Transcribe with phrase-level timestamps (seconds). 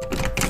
[0.00, 0.38] you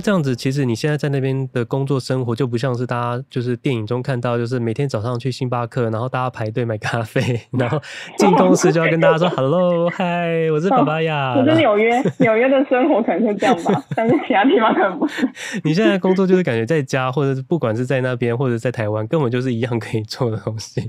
[0.00, 7.20] 那这样子，其实你现在在那边的工作生活就不像是大家就是电影中看到，就是每天早上去星巴克，然后大家排队买咖啡，
[7.52, 7.78] 然后
[8.16, 11.34] 进公司就要跟大家说 “hello，嗨，我是爸爸呀”。
[11.36, 15.28] 我觉得纽约纽约的生活可能是这样吧， 但是其他地方可能不是。
[15.64, 20.80] 你现在工作就是感觉在家，或者是不管是在那边或者在台湾，根本就是一样可以做的东西。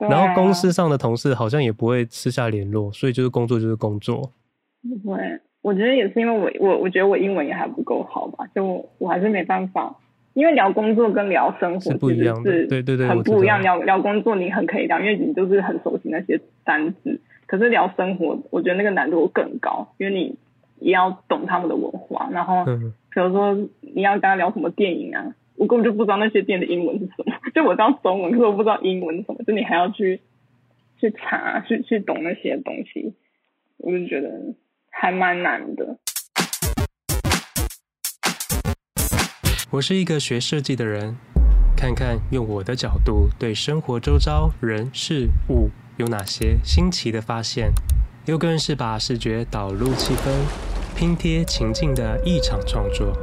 [0.00, 4.32] 然后公司上的同事好像也不会私下联络，所以就是工作就是工作。
[5.04, 5.20] 不会。
[5.68, 9.94] 我觉得也是因为我我我觉得我英文也还不够好吧，就我，我还是没办法，
[10.32, 13.60] 因为聊工作跟聊生活是不一样的，对对对，很不一样。
[13.60, 20.36] 聊聊工作你很可以聊，因为你都是很熟悉那些单字，可是聊生活，我觉得那个难度更高，因为你
[20.78, 30.22] 也要懂他们的文化，然后比如说你要跟他聊什么电影啊，我根本就不知道那些电影的英文是什么，就我知道中文，可是我不知道英文是什么，就你还要去
[30.98, 33.12] 去查，去去懂那些东西，
[33.76, 34.54] 我就觉得。
[35.00, 35.84] 还蛮难的。
[39.70, 41.16] 我是一个学设计的人，
[41.76, 47.70] 看看用我的角度对生活周遭人事物有哪些新奇的发现。
[48.26, 50.30] 又更是把视觉导入气氛，
[50.96, 53.16] 拼贴情境的一场创作。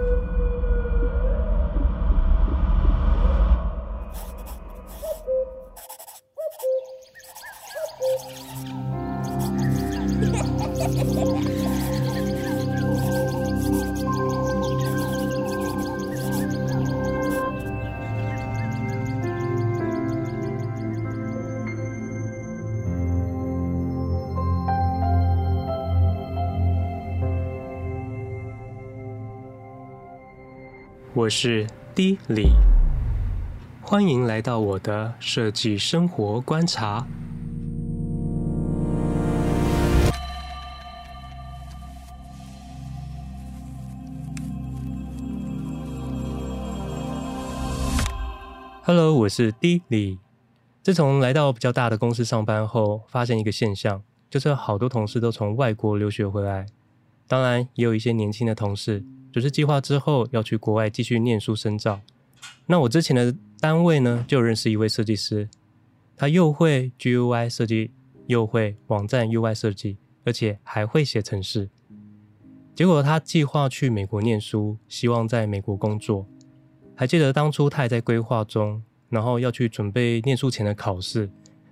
[31.26, 31.66] 我是
[31.96, 32.52] D 李，
[33.82, 37.08] 欢迎来到我的设计生活观察。
[48.84, 50.20] Hello，我是 D 李。
[50.84, 56.68] 自从来到比较大的公司上班后，发现一个现象，就是好多同事都从外国留学回来，
[57.28, 59.04] 当然也有一些年轻的同事。
[59.36, 62.00] 只是计划之后要去国外继续念书深造。
[62.68, 65.50] 那我之前的单位呢，就认识一位设计师，
[66.16, 67.92] 他又会 GUI 设计，
[68.28, 71.70] 又会网站 UI 设计，而且还会写程式。
[72.74, 76.26] 结果他计划去美国念书，希望在美国工作。
[76.96, 81.30] 还记得当初他还在规划中，然后要去准备念书前的考试，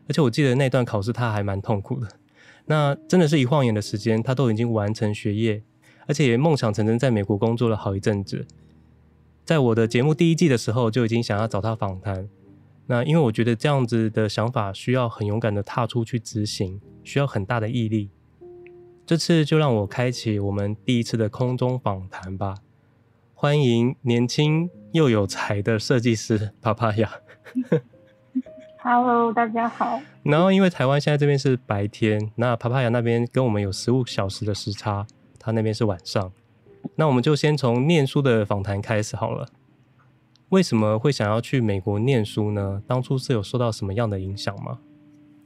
[0.09, 2.09] 而且我记得那段考试他还蛮痛苦的。
[2.66, 5.63] 那真的是一晃眼的时间，他都已经完成学业。
[6.08, 8.46] 而且也梦想成真，在美国工作了好一阵子。
[9.46, 12.30] 在我的节目第一季的时候，就已经想要找他访谈。
[12.88, 18.09] 那因为我觉得这样子的想法需要很勇敢的踏出去执行，需要很大的毅力。
[19.06, 22.56] 这次就让我开启我们第一次的空中访谈吧。
[23.34, 27.09] 欢迎年轻又有才的设计师 Papaya。
[28.81, 30.02] Hello，大家好。
[30.24, 35.06] 然后因为台湾现在这边是白天，那 Papaya 那边跟我们有十五小时的时差。
[35.44, 36.31] 他那边是晚上，
[36.96, 39.48] 那我们就先从念书的访谈开始好了。
[40.50, 42.81] 为什么会想要去美国念书呢？
[42.88, 44.80] 当初是有受到什么样的影响吗？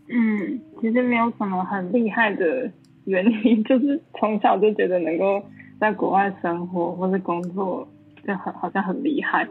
[0.09, 2.69] 嗯，其实没有什么很厉害的
[3.05, 5.41] 原因， 就是从小就觉得能够
[5.79, 7.87] 在国外生活或是工作
[8.25, 9.47] 就很好像很厉害，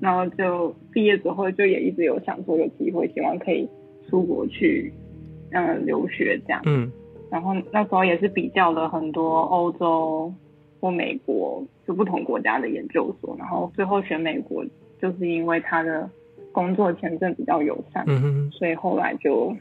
[0.00, 3.68] 然后就毕业之后就也一直有想说有机会，希望可以
[4.08, 4.92] 出国去
[5.50, 6.62] 嗯留学这样。
[6.66, 6.90] 嗯。
[7.30, 10.32] 然后那时候也是比较了很多欧洲
[10.80, 14.64] 或美国就不同国家的研究所，然后最后选美国，
[15.00, 16.08] 就是因为他的
[16.52, 19.54] 工作签证比较友善，嗯哼，所以后来就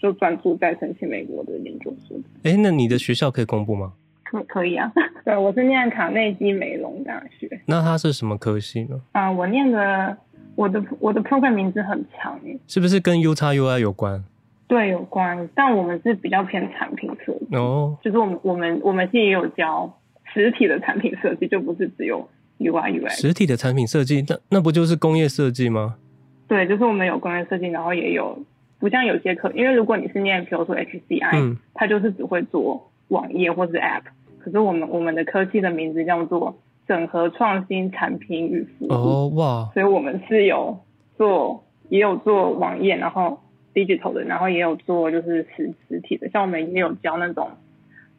[0.00, 2.16] 就专注在申请美国的研究所。
[2.42, 3.92] 哎，那你的学校可以公布吗？
[4.24, 4.90] 可可以啊，
[5.24, 7.48] 对，我是念卡内基梅隆大学。
[7.66, 9.00] 那它是什么科系呢？
[9.12, 10.16] 啊，我念的
[10.56, 14.24] 我的我的 program 名字很长耶，是不是跟 UX/UI 有关？
[14.74, 19.88] 对，有关，但我们是比较偏产品设计哦，就是我们我们我们现在也有教
[20.32, 22.28] 实体的产品设计，就不是只有
[22.58, 23.10] UI UX。
[23.10, 25.94] 实体的产品设计，那那不就是工业设计吗？
[26.48, 28.36] 对，就是我们有工业设计，然后也有
[28.80, 34.02] 不像有些课，因为如果你是念，比如说 HCI，嗯，它就是只会做网页或是 App，
[34.40, 40.76] 可是我们我们的科技的名字叫做整合创新产品与服务哦哇，所以我们是有
[41.16, 43.38] 做也有做网页，然后。
[43.74, 47.50] Digital 的，然后也有做就是实实体的，像我们也有教那种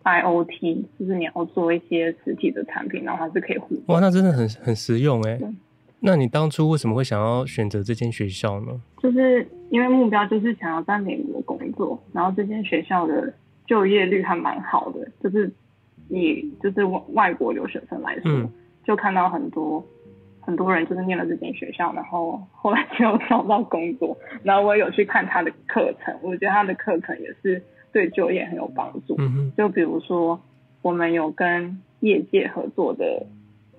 [0.03, 3.83] IoT，就是你要做一些实体的产品，然后它是可以互动。
[3.87, 5.37] 哇，那真的很很实用哎。
[5.37, 5.47] 对
[6.01, 8.79] 那你当初为什么会想要选择这间学校呢？
[9.01, 13.33] 就是因为目标就是想要在美国工作，然后这间学校的
[13.65, 15.51] 就业率还蛮好的，就是
[16.07, 18.47] 你就是外外国留学生来说，嗯、
[18.85, 19.83] 就看到很多
[20.45, 24.17] 很多人就是念了这间学校，然后后来就找到工作。
[24.43, 27.61] 然后我也有去看他的课程，我觉得他的课程也是
[27.91, 29.15] 对就业很有帮助。
[29.17, 30.39] 嗯哼，就比如说
[30.81, 33.25] 我们有跟业界合作的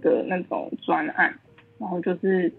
[0.02, 1.34] 的那种专案。
[1.78, 2.50] 然后就是，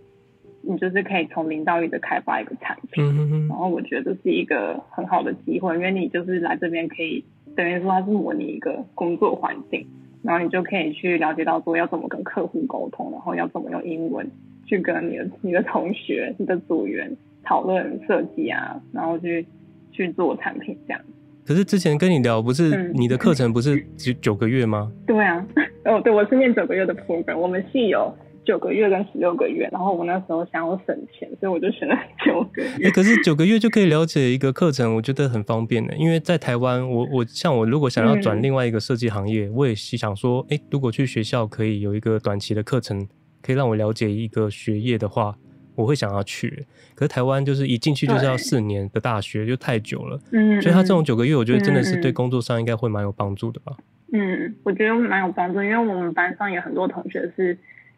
[0.62, 7.26] 你就是可以从零到一的开发一个产品，嗯、哼哼然后我觉得这是一个很好的机会，因为你就是来这边可以
[7.56, 9.88] 等于说它是模拟一个工作环境，
[10.28, 14.30] 然后你就可以去了解到说要怎么跟客户沟通，然后要怎么用英文
[14.66, 17.10] 去跟你的你的同学、你的组员
[17.44, 19.46] 讨论设计啊，然后去
[19.94, 21.02] 去做产品这样。
[21.46, 24.92] 可是之前跟你聊，不是你的课程不是九九个月吗？
[25.08, 25.48] 对啊，
[25.86, 28.14] 哦，对，我是念九个月的 program，我们系有。
[28.48, 31.94] 九个月跟十六个月，然后我那时候想要省钱，所以我就选了
[32.26, 32.86] 九个月。
[32.86, 35.94] 欸，可是九个月就可以了解一个课程，我觉得很方便的。
[35.98, 43.06] 因为在台湾，我我像我如果想要转另外一个设计行业，嗯、我也是想说，哎、欸，如果去学校可以有一个短期的课程，
[43.42, 45.36] 可以让我了解一个学业的话，
[45.76, 46.66] 我会想要去。
[46.96, 50.18] 可是台湾就是一进去就是要四年的大学，就太久了。
[50.32, 53.76] 嗯，所以他这种九个月，我觉得真的是对工作上应该会蛮有帮助的吧。
[54.14, 57.58] 嗯，我觉得蛮有帮助，因为我们班上有很多同学是。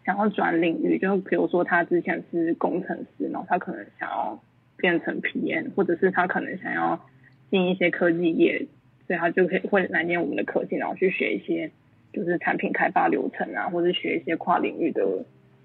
[0.10, 4.42] 想要转领域，就比如说他之前是工程师，然后他可能想要
[4.76, 7.00] 变成 PM，或者是他可能想要
[7.52, 8.66] 进一些科技业，
[9.06, 11.70] 所以他就可以会来念我们的科技，然后去学一些
[12.12, 15.06] 就是产品开发流程啊，或者学一些跨领域的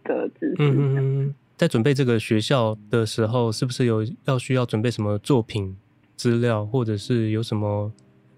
[0.05, 0.57] 的知识。
[0.59, 5.75] 嗯嗯，在准备这个学校的时候，是不是有要需要准备什么作品
[6.17, 7.91] 资料，或者是有什么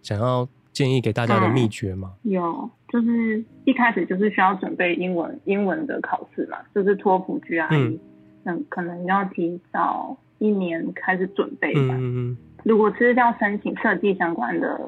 [0.02, 2.14] 想要建议给大家的秘诀吗？
[2.22, 2.70] 嗯，有。
[2.88, 7.98] 就是一开始就是需要准备英文英文的考试嘛，就是托福 GRE，
[8.44, 11.94] 嗯，可能要提早一年开始准备吧。
[11.98, 12.36] 嗯嗯。
[12.62, 14.80] 如果是要申请设计相关的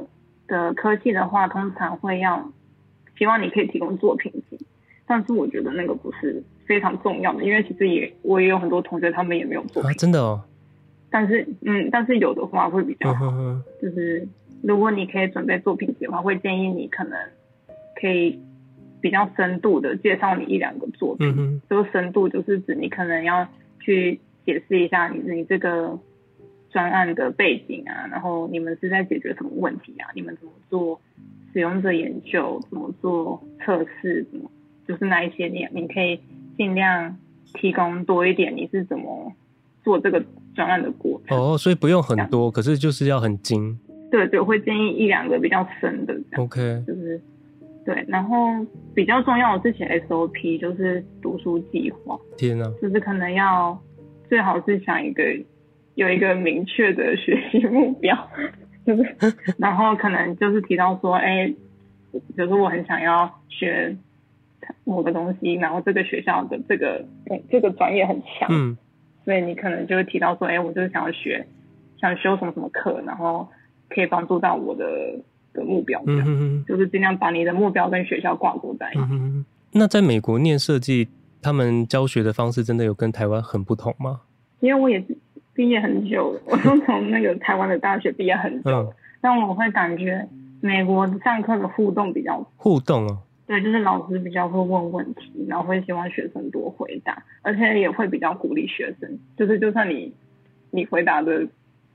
[0.46, 2.48] 的科系的话，通常会要
[3.16, 4.58] 希望你可以提供作品集，
[5.04, 9.90] 但是我觉得那个不是非常重要的，因为其实也我也有很多同学他们也没有作品。
[9.90, 10.40] 啊，真的哦。
[11.10, 13.26] 但是嗯，但是有的话会比较好，
[13.82, 14.28] 就是
[14.62, 17.18] 如果你可以准备作品集的话，会建议你可能。
[18.00, 18.38] 可以
[19.00, 23.46] 比较深度的介绍你一两个作品，这个深度就是指你可能要
[23.80, 25.98] 去解释一下你你这个
[26.70, 30.08] 专案的背景啊，然后你们是在解决什么问题啊？
[30.14, 31.00] 你们怎么做
[31.52, 32.60] 使用者研究？
[32.70, 34.24] 怎么做测试？
[34.30, 34.50] 怎么
[34.86, 36.20] 就是那一些你你可以
[36.56, 37.16] 尽量
[37.54, 39.32] 提供多一点，你是怎么
[39.82, 40.24] 做这个
[40.54, 41.36] 专案的过程？
[41.38, 43.78] 哦，所以不用很多，可是就是要很精。
[44.10, 47.20] 对对，我会建议一两个比较深的，OK，就是。
[47.84, 48.36] 对，然后
[48.94, 52.19] 比较重要的是写 SOP，就是读书计划。
[52.36, 52.70] 天哪！
[52.82, 53.80] 就是可能要
[54.28, 55.22] 最好是想一个
[55.94, 58.14] 有一个明确的学习目标，
[58.84, 59.16] 就是
[59.56, 61.54] 然后可能就是提到说，哎，
[62.36, 63.96] 就是我很想要学
[64.84, 67.06] 某个东西，然后这个学校的这个
[67.50, 68.76] 这个专业很强，嗯，
[69.24, 71.46] 所以你可能就会提到说，哎，我就是想要学，
[71.98, 73.48] 想修什么什么课，然后
[73.88, 74.84] 可以帮助到我的。
[75.58, 79.44] 的目标，嗯哼哼，就是尽量把你的目标跟学校挂钩在一起。
[79.72, 81.08] 那在美国念设计，
[81.43, 84.20] 他们教学的方式真的有跟台湾很不同吗？
[84.60, 85.05] 因为我也
[85.53, 90.27] 毕业很久了，我都从那个台湾的大学毕业很久，嗯、但我会感觉
[90.60, 93.19] 美国上课的互动比较互动哦。
[93.46, 100.15] 对，就是老师比较会问问题，然后会希望学生多回答，而且也会比较鼓励学生，就是就算你
[100.70, 101.46] 你回答的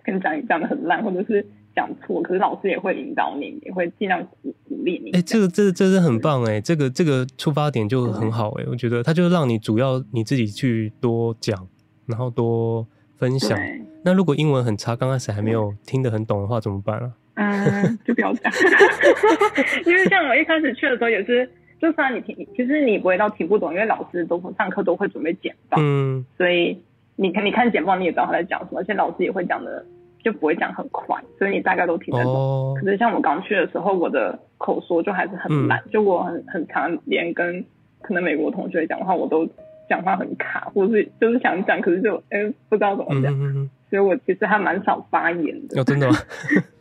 [0.03, 1.45] 跟讲你讲的很烂，或者是。
[1.75, 5.11] 讲错，可是老师也会引导你，也会尽量鼓鼓励你。
[5.11, 11.67] 哎、欸，这个这这是很棒哎，这个这个出发点就很好哎，我觉得他就让你主要你自己去多讲，
[12.05, 12.85] 然后多
[13.17, 13.57] 分享。
[14.05, 17.11] 那如果英文很差，刚开始还没有听得很懂的话，怎么办啊？
[17.35, 18.51] 嗯，就不要讲，
[19.87, 21.49] 因为像我一开始去的时候也是，
[21.81, 26.79] 就算你听，其实你不会到听不懂，因为老师都上课都会准备简报，嗯，所以
[27.15, 29.83] 你看你看简报，你也知道他在讲什么，而且老师也会讲的。
[30.23, 32.33] 就不会讲很快，所以你大概都听得懂。
[32.33, 32.79] Oh.
[32.79, 37.63] 可是像我刚去的时候，我的口说就还是很慢，嗯、就我很很常连跟
[38.01, 39.47] 可能美国同学讲话，我都
[39.89, 45.81] 讲话很卡，或是就是想讲，可是就哎、欸、不知道怎么讲，嗯、所以我其实还蛮少发言的。
[45.81, 46.15] 哦，真的吗？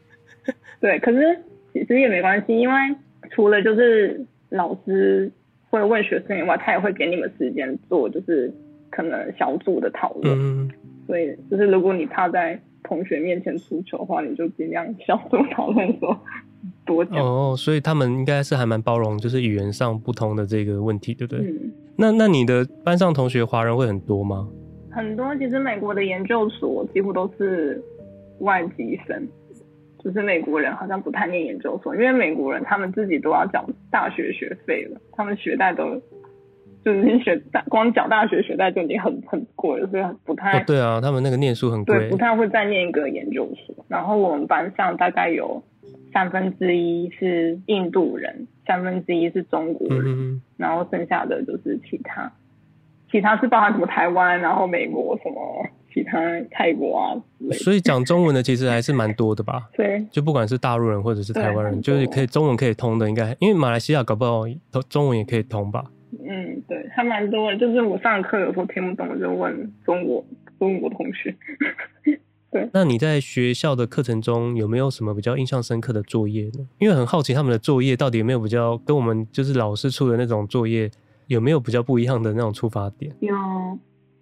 [0.80, 1.38] 对，可是
[1.72, 2.74] 其实也没关系，因为
[3.30, 5.30] 除了就是老师
[5.70, 8.52] 会问学生以外，他也会给你们时间做，就是
[8.90, 10.36] 可能小组的讨论。
[10.38, 10.70] 嗯、
[11.06, 16.18] 所以就是如果你怕在同学面前出糗的话，你就尽量小组讨论说，
[16.86, 17.18] 多讲。
[17.18, 21.44] 哦，所以他们应该是还蛮包容，就是语言上不同的这个问题，对不对？
[21.46, 21.72] 嗯。
[21.96, 24.48] 那那你的班上同学华人会很多吗？
[24.90, 27.82] 很多，其实美国的研究所几乎都是
[28.40, 29.28] 外籍生，
[30.02, 35.84] 就是美国人好像不太念研究所，因为美国人他们自己都要缴大学学费了，他们学贷都
[36.84, 43.84] 就是学大光缴大学学贷就已经很很贵了，所以不太、哦、对啊，他们那个念书很贵，对，不太会再念一个研究所。
[43.88, 45.62] 然后我们班上大概有
[46.12, 52.32] 三分之一是印度人，三分之一是中国人，嗯、然后剩下的就是其他。
[53.10, 56.18] 其他是包含什么台湾，然后美国什么其他
[56.50, 57.12] 泰国啊。
[57.52, 59.68] 所以讲中文的其实还是蛮多的吧？
[59.76, 64.44] 对，就不管是大陆人或者是台湾人，就是可以中文可以通的，应该因为马来西亚搞不好
[64.88, 65.84] 中文也可以通吧？
[66.20, 67.58] 嗯，对，还蛮多的。
[67.58, 70.24] 就是我上课有时候听不懂，我就问中国
[70.58, 71.34] 中国同学。
[72.50, 72.68] 对。
[72.72, 76.68] 那你在学校的课程中有没有什么比较印象深刻的作业呢？
[76.78, 80.90] 因为很好奇他们的作业到底有没有比较跟我们就是老师出的那种作业。
[81.28, 83.10] 有没有比较不一样的那种出发点？
[83.20, 83.34] 有，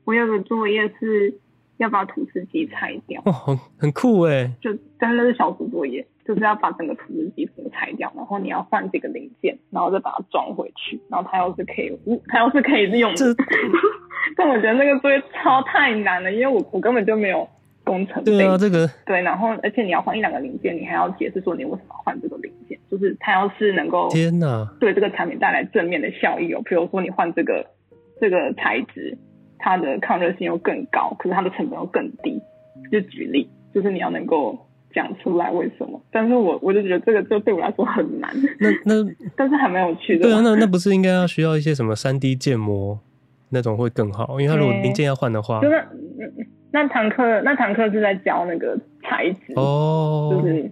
[0.05, 1.35] 我有个作业是
[1.81, 3.21] 要把吐司机拆掉。
[3.25, 4.51] 哦，很很酷哎！
[4.61, 11.01] 就真的是小组作业，就是要把整个吐司机给拆掉，然后你要换这个零件，然后再把它装回去。
[11.09, 13.15] 然后它要是可以，它要是可以利用。
[13.15, 13.25] 这，
[14.37, 17.49] 但我觉得那个作业超太难了，因为我我根本就没有
[17.85, 18.23] 工程。
[18.25, 22.79] 对啊，这个对，然后而且你要换一两个零件，你还要解释说你为什么要换这个零件。
[22.91, 27.65] 就是它要是能够天哪，对这个产品带来正面的效益哦，比如说你换这个
[28.21, 29.17] 这个材质，
[29.61, 32.41] 它的抗热性又更高，可是它的成本又更低。
[32.91, 34.59] 就举例，就是你要能够
[34.93, 36.01] 讲出来为什么。
[36.11, 38.31] 但是我我就觉得这个就对我来说很难。
[38.59, 40.23] 那那 但是还蛮有趣的。
[40.23, 42.99] 对啊，那那不是应该要需要一些什么三 D 建模
[43.51, 44.41] 那种会更好？
[44.41, 45.85] 因为它如果零件要换的话，就是
[46.73, 50.71] 那，那堂课那堂课是在教那个材质哦，就是。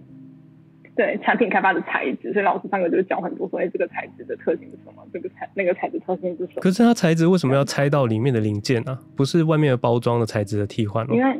[0.99, 5.01] 对产品开发的材质，所以老师上课就讲很多，说哎，这个材质的特性是什么？
[5.13, 6.61] 这个材那个材质特性是什么？
[6.61, 8.99] 可是它材质为什么要拆到里面的零件呢、啊？
[9.15, 11.15] 不是外面的包装的材质的替换吗？
[11.15, 11.37] 因为，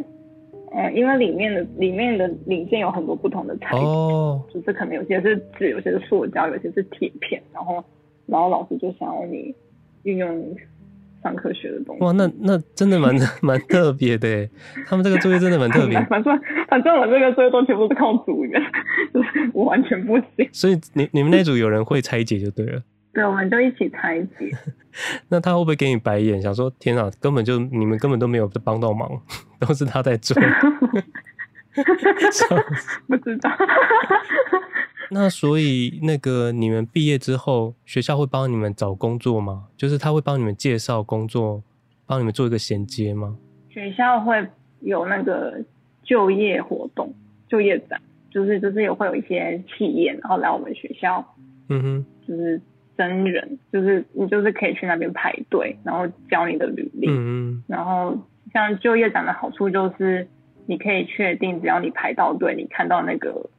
[0.72, 7.84] 呃，因为里面的里面的零件有很多不同的材质，哦，就是可能有些是纸，有些是塑胶，有些是铁片，然后，
[8.28, 9.54] 然后老师就想要你
[10.04, 10.56] 运用。
[11.22, 14.50] 上课学的东西哇，那那真的蛮 蛮特别的，
[14.88, 16.00] 他们这个作业真的蛮特别。
[16.10, 18.62] 反正反正我这个作业都全部是靠组员，
[19.54, 20.50] 我完全不行。
[20.52, 22.82] 所以你你们那组有人会拆解就对了。
[23.12, 24.52] 对，我们就一起拆解。
[25.30, 29.10] 那他会不会给你白眼，想说天啊，根本就你们根本都没有帮到忙，
[29.60, 30.40] 都是他在做。
[33.08, 33.50] 不知道。
[35.12, 39.68] 那所以那个你们毕业之后，学校会帮你们找工作吗？
[39.76, 41.64] 就是他会帮你们介绍工作，
[42.06, 43.36] 帮你们做一个衔接吗？
[43.70, 44.48] 学校会
[44.82, 45.64] 有那个
[46.04, 47.12] 就业活动、
[47.48, 48.00] 就业展，
[48.30, 51.26] 就是就是也会有一些企业然后来我们学校，
[51.70, 52.62] 嗯哼，就是
[52.96, 58.16] 真人，就是你就是可以去那边排队，然后交你的履历，嗯嗯，然后
[58.54, 60.28] 像就业展的好处就是
[60.68, 63.50] 你可以确定，只要你排到队，你看到那个。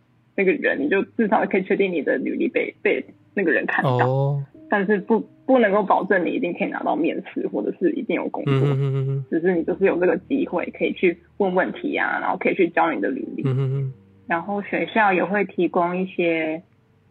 [0.41, 3.05] 那个人，你就至少可以确定你的履历被被
[3.35, 4.41] 那个人看到，oh.
[4.71, 9.23] 但是不不能够保证你一定可以拿到面试，或者是一定有工作，mm -hmm.
[9.29, 13.91] 只是你就是有这个机会可以去问问题啊，然后可以去教你的履历，mm -hmm.
[14.27, 16.63] 然后学校也会提供一些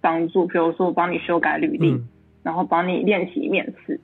[0.02, 2.04] 帮助，比如说帮你修改履历，mm -hmm.
[2.42, 4.00] 然后帮你练习面试。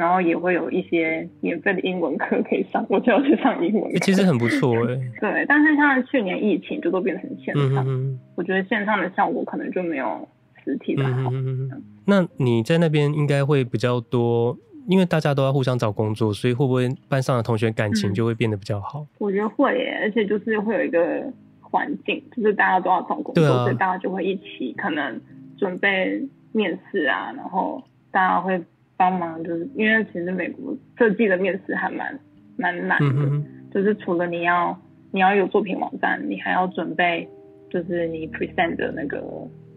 [0.00, 3.98] 然后也会有一些免费的英文课可以上，我就要去上英文课。
[3.98, 4.96] 其实很不错 哎。
[5.20, 10.26] 对，但是像去年疫情就都变成线上，嗯，我觉得线上的效果可能就没有
[10.64, 11.28] 实体的好。
[11.30, 11.70] 嗯，
[12.06, 14.56] 那你在那边应该会比较多，
[14.88, 19.00] 因为大家都要互相找工作，所以会不会班上的同学感情就会变得比较好？
[19.00, 21.30] 嗯，我觉得会耶，而且就是会有一个
[21.60, 25.20] 环境，就是大家都要找工作，啊，所以大家就会一起可能
[25.58, 28.58] 准备面试啊，然后大家会。
[29.00, 32.20] 帮忙就是因为其实美国设计的面试还蛮
[32.58, 33.42] 蛮难的，嗯，
[33.72, 34.78] 就是除了你要
[35.10, 37.26] 你要有作品网站，你还要准备
[37.70, 39.18] 就是你 present 的那个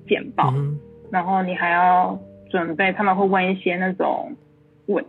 [0.09, 0.77] 简报，嗯，
[1.09, 4.29] 然后你还要准备他们会问一些那种
[4.87, 5.01] 问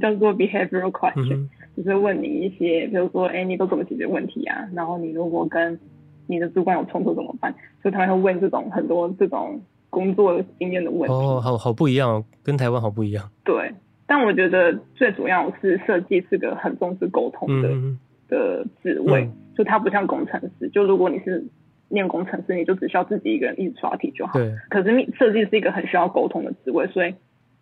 [0.00, 5.78] 叫做 behavioral question，嗯，就是问你一些比如说哎你都怎么解决问题啊，然后你如果跟
[6.26, 7.54] 你的主管有冲突怎么办？
[7.82, 9.60] 所以他们会问这种很多这种。
[9.98, 13.28] 工作经验的问题哦，好好不一样哦，跟台湾好不一样。
[13.42, 13.74] 对，
[14.06, 20.68] 但我觉得最主要是设计是个很重视沟通的、嗯、的职位、嗯，就它不像工程师。
[20.68, 21.44] 就如果你是
[21.88, 24.38] 念工程师，你就只需要自己一个人一直刷题就好。
[24.38, 24.54] 对。
[24.70, 27.12] 可是设计是一个很需要沟通的职位，所以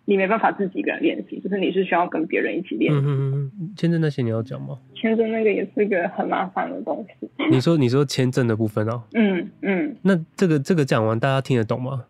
[0.05, 2.99] 你没办法自己一个人练习，就是你是需要跟别人一起练习。
[2.99, 3.73] 嗯嗯。
[3.75, 4.77] 签证那些你要讲吗？
[4.95, 7.31] 签证那个也是一个很麻烦的东西。
[7.51, 9.03] 你说你说签证的部分哦、喔。
[9.15, 9.97] 嗯嗯。
[10.03, 12.05] 那这个这个讲完，大家听得懂吗？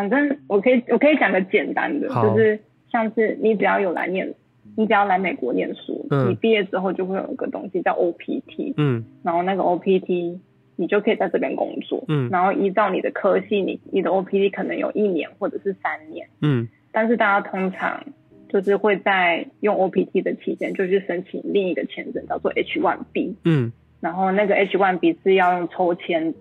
[0.00, 2.58] 反正我可以我可以讲个简单的，就是
[2.90, 4.32] 像是你只要有来念，
[4.78, 10.38] 你只要来美国念书，嗯、你毕业之后就会有一个东西叫 OPT，嗯，然后那个 OPT
[10.76, 18.02] 你就可以在这边工作，嗯，然后依照你的科系，你你的 OPT 可能有一年或者是三年，嗯，但是大家通常
[18.48, 26.34] 就是会在用 OPT 的期间就去申请另一个签证叫做 H1B，嗯，然后那个 H1B 是要用抽签。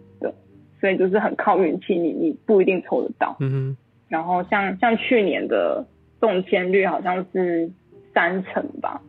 [0.80, 3.36] 所以就是很靠运气，你你不一定抽得到。
[3.40, 3.78] 嗯哼。
[4.08, 5.86] 然后像像去年的
[6.20, 7.70] 中签率好像是
[8.14, 9.00] 三成吧，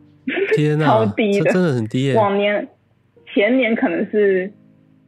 [0.55, 2.15] 天哪，超低的，真的很低耶。
[2.15, 2.67] 往年
[3.33, 4.51] 前年可能是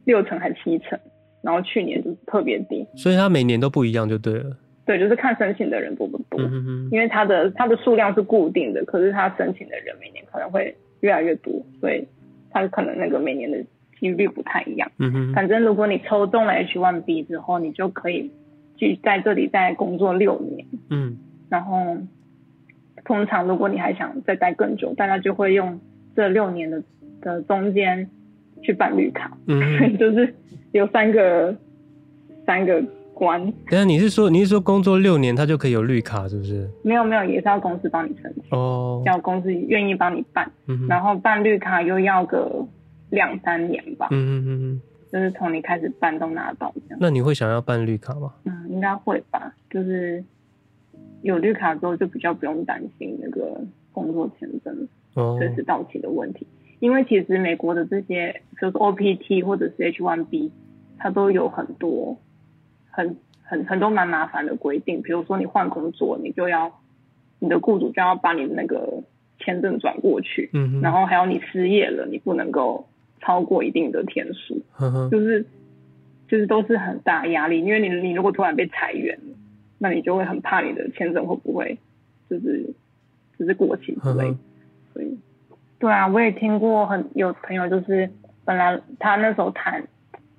[0.04, 0.98] 六成还七成，
[1.42, 2.84] 然后去年就是特别低。
[2.96, 4.56] 所以它每年都不一样就对了。
[4.84, 6.40] 对，就是看申请的人多不多。
[6.40, 6.88] 嗯哼。
[6.90, 12.04] 因为它的它的数量是固定的，可是它申请的人每年可能会越来越多，所以
[12.50, 13.58] 它可能那个每年的。
[14.04, 15.32] 几率不太一样，嗯哼。
[15.32, 18.30] 反正如果你抽中了 H1B 之后，你就可以
[18.76, 21.16] 去在这里再工作六年，嗯。
[21.48, 21.96] 然后
[23.04, 25.80] 通常如果你还想再待更久，大家就会用
[26.14, 26.82] 这六年的
[27.22, 28.08] 的中间
[28.62, 29.60] 去办绿卡，嗯，
[29.96, 30.34] 就是
[30.72, 31.56] 有三个
[32.44, 32.82] 三个
[33.14, 33.40] 关。
[33.70, 36.68] 等下你是说你是说工作六年他就可以有绿卡是不是？
[36.82, 42.66] 没有没有，也是要公司帮你申请哦，要公司愿意帮你办，嗯，然后办绿卡又要个。
[43.10, 44.80] 两三年吧，嗯嗯嗯嗯，
[45.12, 46.98] 就是从你开始办都拿到这样。
[47.00, 48.34] 那你会想要办绿卡吗？
[48.44, 49.54] 嗯，应该会吧。
[49.70, 50.24] 就是
[51.22, 53.60] 有绿卡之后，就比较不用担心那个
[53.92, 54.88] 工作签证
[55.38, 56.44] 随时到期的问题。
[56.44, 56.52] 哦。
[56.80, 60.50] 因为其实美国的这些就是 OPT 或者是 H1B，
[60.98, 62.18] 它都有很多
[62.90, 65.00] 很很很多蛮麻烦的规定。
[65.02, 66.80] 比如说你换工作，你就要
[67.38, 69.02] 你的雇主就要把你的那个
[69.38, 72.86] 签证转过去，嗯，然后还有你失业了，你不能够。
[73.24, 74.62] 超过一定的天数，
[75.10, 75.46] 就是
[76.28, 79.18] 就是都是很大压力，因为你你如果突然被裁员，
[79.78, 81.78] 那你就会很怕你的签证会不会
[82.28, 82.74] 就是
[83.38, 84.34] 就是过期之类，
[84.92, 85.18] 所以
[85.78, 88.10] 对啊，我也听过很有朋友就是
[88.44, 89.86] 本来他那时候谈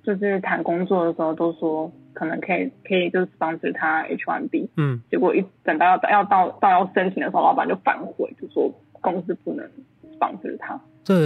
[0.03, 9.67] 就是谈工作的时候都说可能可以可以就是 sponsor 他 H1B，嗯，结果一等到要要到到要申请的时候，老板就反悔，就说公司不能
[10.17, 11.25] sponsor 他，对。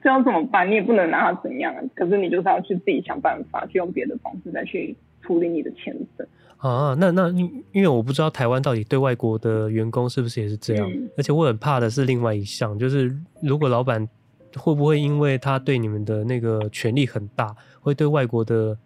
[0.00, 0.70] 这要怎么办？
[0.70, 6.24] 你也不能拿他怎样啊，可是你就是要去自己想办法，去用别的方式再去处理你的签证
[6.58, 6.94] 啊。
[6.98, 14.08] 那那因因为我不知道台湾到底对外国的员工是不是也是这样，嗯、而且我很怕的是另外一项，就是如果老板
[14.56, 18.78] 会不会因为他对你们的那个权力很大，会对外国的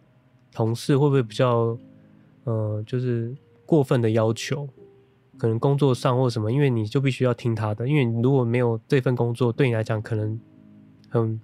[0.51, 1.77] 同事会不会比较
[2.45, 4.67] 呃，就是过分的要求，
[5.37, 10.41] 可能工作上或什么，因为你就必须要听他的，因为你如果没有这份工作，对你来讲可能。
[11.13, 11.41] 很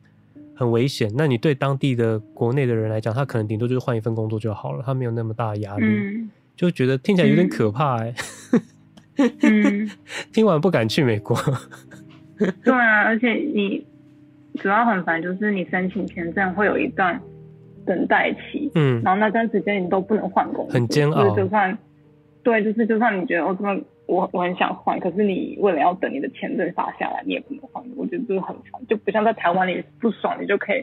[0.56, 1.12] 很危险。
[1.14, 8.14] 那你对当地的国内的人来讲，他可能顶多就是换一份工作就好了，他没有那么大的压力，嗯，就觉得听起来有点可怕哎，
[9.16, 9.32] 欸。
[9.42, 9.90] 嗯，
[10.32, 11.36] 听完不敢去美国。
[12.64, 13.84] 对啊，而且你
[14.54, 17.20] 主要很烦，就是你申请签证会有一段
[17.84, 21.36] 等待期，嗯，然后那段时间你都不能换工作，很煎熬。
[21.36, 21.76] 就算
[22.42, 23.78] 对，就是就算你觉得我这么。
[24.08, 27.84] 我我很想换，可是你为了要等你的签证发下来，你也不能换。
[27.94, 30.82] 我觉得这是很烦，就不像在台湾，你不爽你就可以，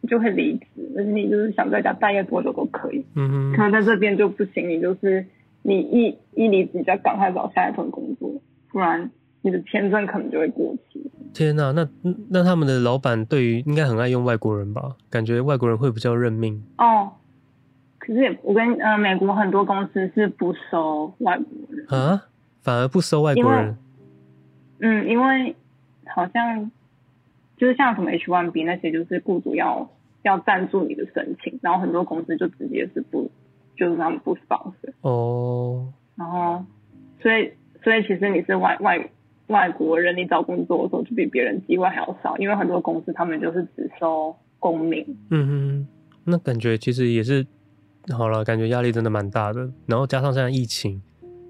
[0.00, 3.04] 你就会离职，而且你就是想在家待业多久都可以。
[3.14, 3.52] 嗯哼。
[3.52, 5.26] 可能在这边就不行，你就是
[5.62, 8.32] 你一一离职，你就要赶快找下一份工作，
[8.70, 9.10] 不然
[9.42, 11.10] 你的签证可能就会过期。
[11.34, 11.86] 天哪，那
[12.30, 14.96] 那他们的老板对于应该很爱用外国人吧？
[15.10, 16.64] 感觉外国人会比较认命。
[16.78, 17.12] 哦，
[17.98, 22.22] 可是我跟呃美国很多公司是不收外国人啊。
[22.62, 23.76] 反而不收外国人，
[24.78, 25.56] 嗯，因为
[26.06, 26.70] 好像
[27.56, 29.90] 就是像什么 H1B 那些，就是雇主要
[30.22, 33.28] 要赞助你的申请，然后很多公司就直接是不，
[33.76, 36.64] 就是他们不 sponsor 哦，然后
[37.20, 39.10] 所以所以其实你是外外
[39.48, 45.04] 外国人，你找工作的时候就比别人机会还要少，因为很多公司他们就是只收公民。
[45.30, 45.88] 嗯哼，
[46.22, 47.44] 那感觉其实也是
[48.16, 51.02] 好了，感觉压力真的蛮大的，然后加上现在疫情。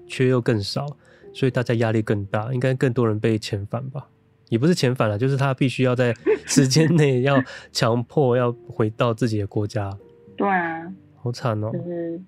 [0.05, 0.85] 缺又更少，
[1.33, 4.07] 所以大家压力更大，应该更多人被遣返吧？
[4.49, 6.13] 也不是遣返了，就是他必须要在
[6.45, 7.41] 时间内要
[7.71, 9.91] 强迫要回到自己的国家。
[10.37, 12.21] 对啊，好惨哦、喔，就是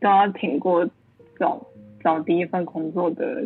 [0.00, 0.88] 都要挺过
[1.38, 1.66] 找
[2.04, 3.44] 找第一份工作的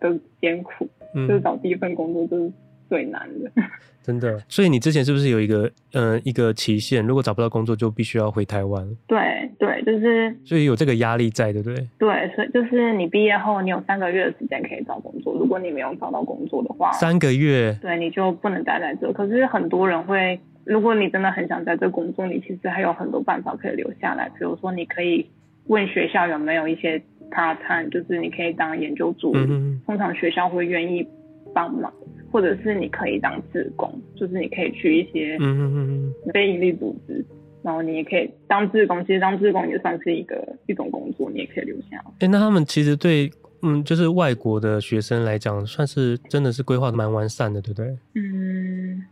[0.00, 2.50] 的艰苦，嗯、就是找第一份工作就是
[2.90, 3.50] 最难的。
[4.02, 7.06] 真的，所以你之前是不是有一个嗯、呃、一个期限？
[7.06, 8.96] 如果找不到工作，就必须要回台湾。
[9.06, 11.86] 对对，就是所以有这个压力在，对不对？
[11.98, 15.34] 对，所以就是你毕业后，你有三个月的时间可以找工作。
[15.34, 19.12] 如果你没有找到工作的话，三个月，对，你就不能待在这。
[19.12, 24.28] 可是很多人会，如果你真的很想在这工作，你其实还有很多办法可以留下来。
[24.30, 25.26] 比如说，你可以
[25.66, 27.00] 问学校有没有一些
[27.30, 29.46] part time，就是你可以当研究助理，
[29.86, 31.06] 通常学校会愿意
[31.54, 31.92] 帮忙，
[32.30, 37.24] 或者是你可以当志工，就是你可以去一些嗯嗯嗯非营利组织，
[37.62, 39.00] 然后你也可以当志工。
[39.04, 42.04] 其实当志工也算是一个一种工作，你也可以留下来。
[42.04, 43.30] 哎、欸，那他们其实对
[43.62, 47.96] 嗯，就是外国的学生来讲，算是真的是规划的蛮完善的，对不对？
[48.14, 49.02] 嗯。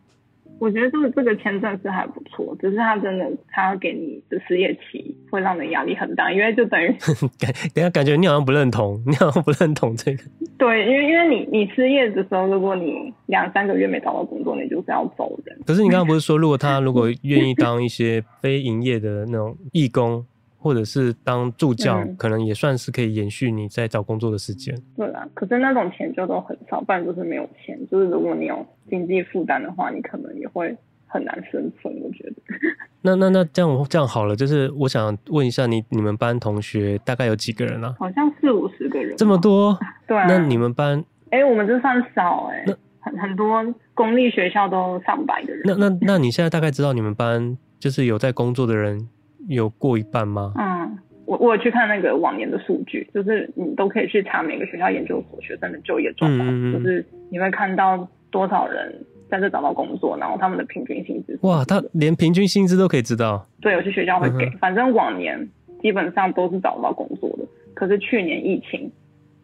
[0.61, 6.89] 我觉得这个这个签证是还不错，只是他真的他要给你的失业期会让人压力很大，因为就等于
[7.39, 10.25] 感等下感觉你好像不认同，你好像不认同这个。
[10.59, 15.59] 对，因为因为你你失业的时候，如果你两三个月没找到工作，你就是要走人。
[15.65, 20.27] 可是你刚刚不是说，如果他如果愿意当一些非营业的那种义工？
[20.61, 24.77] 或者是当助教，嗯、可能也算是可以延续你在找工作的时间。
[24.97, 27.79] 对啊，可是那种钱就都很少，不然就是没有钱。
[27.89, 30.77] 就是如果你有经济负担的话，你可能也会
[31.09, 31.93] 很难生存。
[32.03, 32.37] 我觉得。
[33.03, 37.95] 那那那这样这样好了，就是我想问一下你，你们班同学大概有几个人啊？
[37.99, 39.17] 好像四五十个人。
[39.17, 39.77] 这么多？
[40.07, 40.27] 对啊。
[40.29, 41.05] 那你们班？
[41.31, 42.65] 哎、欸，我们这算少哎、
[43.01, 43.63] 很很多
[43.95, 45.63] 公立学校都上百个人。
[45.65, 49.09] 那那那你现在大概知道你们班就是有在工作的人？
[49.47, 50.53] 有过一半吗？
[50.59, 61.39] 嗯，我我有去看那个往年的数据，就是你都可以去查每个学校研究所学生的就业状况，嗯、就是你会看到多少人在这找到工作，然后他们的平均薪资。
[61.43, 63.47] 哇，他连平均薪资都可以知道？
[63.61, 65.49] 对，有些学校会给，嗯、反正往年
[65.81, 67.45] 基本上都是找不到工作的。
[67.75, 68.91] 可是去年疫情，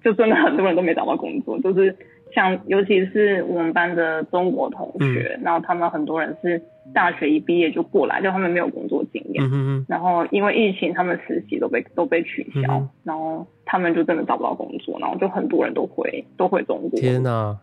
[0.03, 1.97] 就真的很多人都没找到工作，就是。
[2.35, 6.61] 像尤其是我们班的中国同学，嗯、然后他们很多人是
[6.93, 16.99] 大学一毕业就过来，就他们没有工作经验，嗯、哼哼然后因为疫情，他们实习都被都被取消，嗯、然后他们就真的找不到工作，然后就很多人都回都回中国。
[16.99, 17.57] 天哪！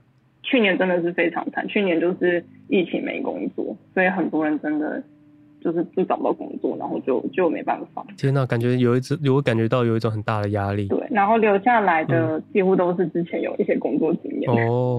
[0.44, 5.02] 去年真的是非常惨，去年就是疫情没工作，所以很多人真的。
[5.64, 8.04] 就是就找不到工作，然后就就没办法。
[8.18, 10.88] 天呐，感觉有一只，我感觉到有一种很大的压力。
[10.88, 14.50] 对，然后留下来的几乎都是之前有一些工作经验。
[14.50, 14.98] 嗯、哦，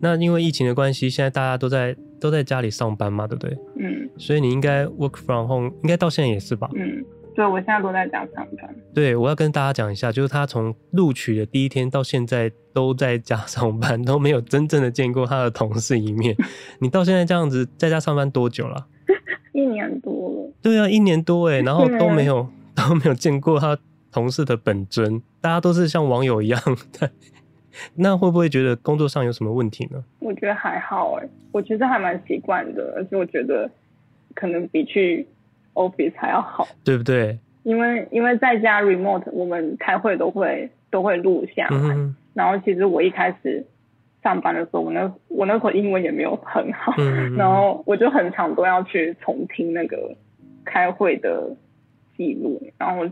[0.00, 3.58] 那因为疫情的关系，现在大家都在都在家里上班嘛，对不对？
[3.80, 4.08] 嗯。
[4.16, 6.70] 所以你应该 work from home，应该到现在也是吧？
[6.76, 7.04] 嗯，
[7.36, 8.74] 对，我现在都在家上班。
[8.94, 16.34] 对，我要跟大家讲一下，就是他从录取的第一天到现在都在家上班，都没有真正的见过他的同事一面。
[16.80, 18.86] 你到现在这样子在家上班多久了？
[19.52, 23.78] 一年多了，对啊，一年多哎，然后都没有 都没有见过他
[24.10, 26.60] 同事的本尊，大家都是像网友一样
[26.98, 27.10] 的。
[27.94, 30.02] 那会不会觉得工作上有什么问题呢？
[30.20, 33.70] 我觉得还好哎，我觉得还蛮习惯的，而且我觉得
[34.34, 35.26] 可能比去
[35.76, 37.38] office 还要好，对不对？
[37.62, 43.64] 因为因为在家 remote，我们开会都会都会录下来，嗯、然后其实我一开始。
[44.22, 50.16] 上班的时候，我那我那时候英文也没有很好，嗯、然后我就很常都要去重听那个
[50.64, 51.54] 开会的
[52.16, 53.06] 记录，然后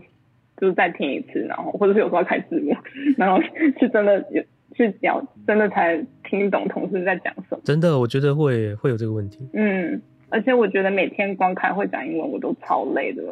[0.57, 2.75] 就是再听一次，然后或者是有时候要开字幕，
[3.15, 3.41] 然后
[3.79, 7.61] 是真的有去讲，真的才听懂同事在讲什么。
[7.63, 9.47] 真的，我觉得会会有这个问题。
[9.53, 13.23] 嗯，而且我觉得每天光开会讲英文，我都超累的，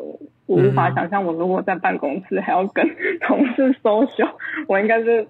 [0.46, 2.86] 我无法想象我如果在办公室还要跟
[3.22, 4.30] 同事 social，
[4.68, 5.28] 我应该是。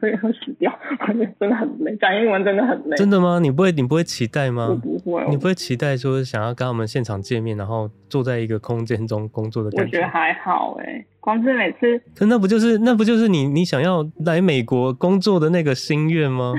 [0.00, 0.72] 会要死掉，
[1.08, 2.96] 我觉得真的很累，讲英文真的很累。
[2.96, 3.40] 真的吗？
[3.42, 4.68] 你不会，你不会期待吗？
[4.70, 9.98] 我不会，你不会期待说想要跟他们现场见面，然后坐在一个空间中工作的感觉？
[9.98, 16.54] 我觉得还好哎，光是每次，可那不就是那不就是你你想要来美国工作的那个心愿吗？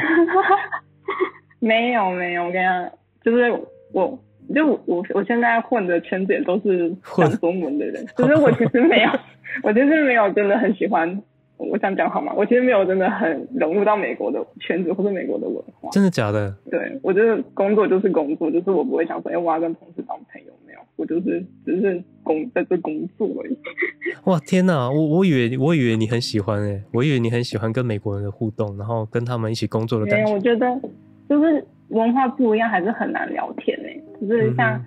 [1.59, 2.91] 没有没有，我跟你讲，
[3.23, 3.49] 就是
[3.93, 4.19] 我
[4.53, 9.09] 就我我现在混的圈子也都是讲中文的人， 可是我其实没有，
[9.63, 11.21] 我其实没有真的很喜欢。
[11.57, 12.33] 我想讲好吗？
[12.35, 15.89] 我其实没有真的很融入到美国的圈子或者美国的文化。
[15.91, 16.53] 真的假的？
[16.69, 23.57] 对，我觉得工作就是工作，就是我不会想说，哎，我要跟同事当朋友没有，我就是只是工在这工作而已。
[24.25, 24.89] 哇，天哪！
[24.89, 30.33] 我我以为我以为你很喜欢诶，我以为你很喜欢跟美国人的互动，然后跟他们一起工作的感觉。
[30.33, 30.67] 我觉得
[31.29, 33.87] 就是文化不一样，还是很难聊天呢。
[34.27, 34.77] 就是像。
[34.77, 34.85] 嗯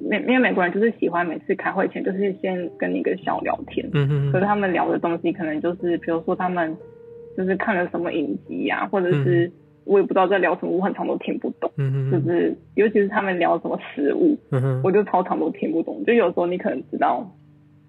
[0.00, 6.72] 美因为美国人就是喜欢每次开会前就是先跟你一个小聊天，嗯哼，可是他们聊的东西可能就是比如说他们
[7.36, 9.50] 就是看了什么影集呀、啊，或者是
[9.84, 17.28] 我也不知道在聊什么，我很常都听不懂，嗯哼，就是尤其是他们聊什么食物，嗯哼，我就超常都听不懂，就有时候你可能知道。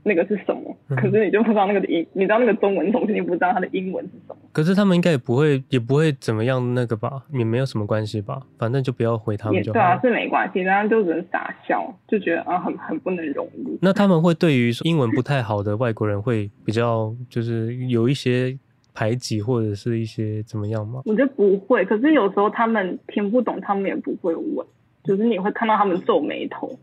[0.03, 0.75] 那个是什么？
[0.95, 4.37] 可是你就不知道那个的英，你知道那个中文东西，你不知道它的英文是什么。
[4.51, 9.73] 可是他们应该也不会，也不会怎么样那个吧，也没有什么关系吧，反正就不要回他们就好。
[9.73, 13.77] 对啊，是没关系，然后就只能傻笑，就觉得啊，很很不能融入。
[13.81, 18.57] 那他们会对于英文不太好的外国人会比较，就是有一些
[18.93, 21.01] 排挤或者是一些怎么样吗？
[21.05, 24.65] 我觉得不会，可是有时候他们听不懂，他们也不会问，
[25.03, 26.79] 就是你会看到他们皱眉头。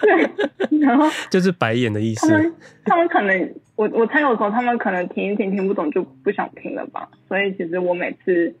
[0.00, 2.28] 对，然后 就是白眼的意思。
[2.28, 7.08] 他们他们可能，我我猜有时候他们可能听一听听不懂就不想听了吧。
[7.28, 8.54] 所以其实我每次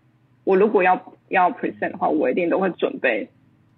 [0.44, 3.28] 我如果要要 present 的话，我一定都会准备，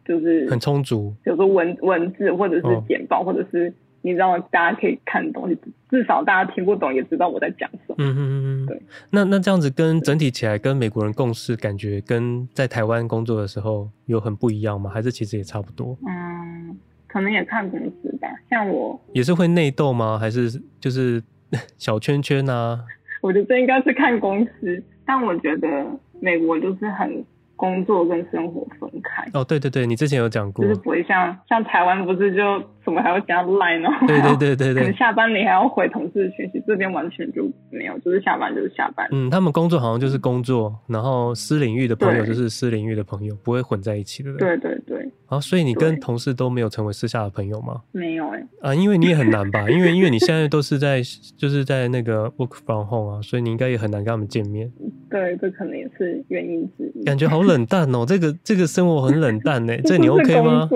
[0.05, 3.73] 就是很充足，比如说文文字或者是简报，哦、或者是。
[4.07, 5.59] 你知道大家可以看东西，
[5.91, 7.97] 至少大家听不懂也知道我在讲什么。
[7.99, 8.81] 嗯嗯嗯嗯，对。
[9.11, 14.89] 那那这样子跟整体起来跟美国人共事，感觉跟在台湾工作的时候有很不一样吗？
[14.89, 15.99] 还是其实也差不多？
[16.07, 18.29] 嗯，可能也看公司吧。
[18.49, 20.17] 像我也是会内斗吗？
[20.17, 21.21] 还是就是
[21.77, 22.79] 小圈圈啊？
[23.21, 25.85] 我觉得这应该是看公司，但我觉得
[26.21, 27.25] 美国就是很。
[27.57, 33.89] 工作跟生活分开哦，对对对，你之前有讲过，就是不会像像台湾不是就怎么还要加 line 呢？
[34.07, 39.09] 对对对对对， 可能下班你还要回同事讯息，这边完全就没有，就是下班就是下班。
[39.11, 44.33] 嗯，他们工作好像就是工作，然后私领域的朋友就是私领域的朋友，不会混在一起的。
[44.35, 45.11] 对对对。
[45.27, 47.81] 啊，所以你跟同事都没有成为私下的朋友吗？
[47.91, 48.71] 没有哎、欸。
[48.71, 49.69] 啊，因为你也很难吧？
[49.69, 51.01] 因为因为你现在都是在
[51.37, 54.71] 就是在那个 work from home 啊，所以你应该也很难跟他们见面。
[55.09, 57.05] 对，这可能也是原因之一。
[57.05, 59.77] 感觉好冷淡哦，这个这个生活很冷淡呢。
[59.85, 60.69] 这你 OK 吗？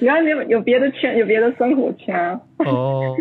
[0.00, 2.40] 原来你有有别的圈，有别的生活圈啊。
[2.66, 3.16] 哦，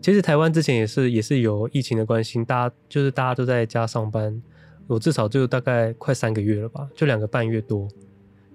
[0.00, 4.40] 其实台湾之前也是也是有疫情的关系，大家就是大家都在家上班，
[4.86, 7.88] 我至少就大概快三个月了吧，就两个半月多。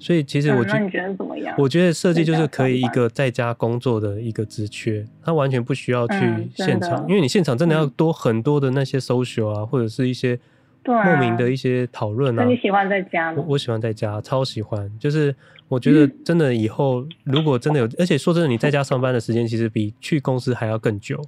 [0.01, 1.53] 所以其实我觉得，嗯、你觉得怎么样？
[1.59, 6.15] 我觉得设计就是可以一个在家工作的一个职缺，它完全不需要去
[6.55, 10.39] 现场，嗯、因为你现场真的要多很多的那些 social 啊，嗯、或者是一些
[10.83, 12.41] 莫名的一些讨论啊。
[12.41, 13.43] 那、啊、你喜欢在家吗？
[13.45, 14.91] 我我喜欢在家，超喜欢。
[14.99, 15.35] 就是
[15.67, 21.21] 我觉得真的以后如果真的有，嗯、而且说真的，你在家上班的时间其实比去公司还要更久，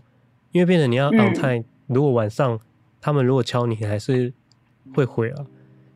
[0.52, 2.60] 因为变成你要 on time，、嗯、如果晚上
[3.00, 4.34] 他们如果敲你，还是
[4.96, 5.46] 会回啊。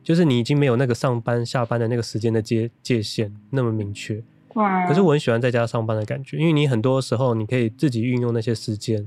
[0.08, 4.86] 就是你已经没有那个上班下班的那个时间的界界限那么明确，哇！
[4.86, 9.06] 可是我很喜欢在家上班的感觉，因为你很多时候你可以自己运用那些时间，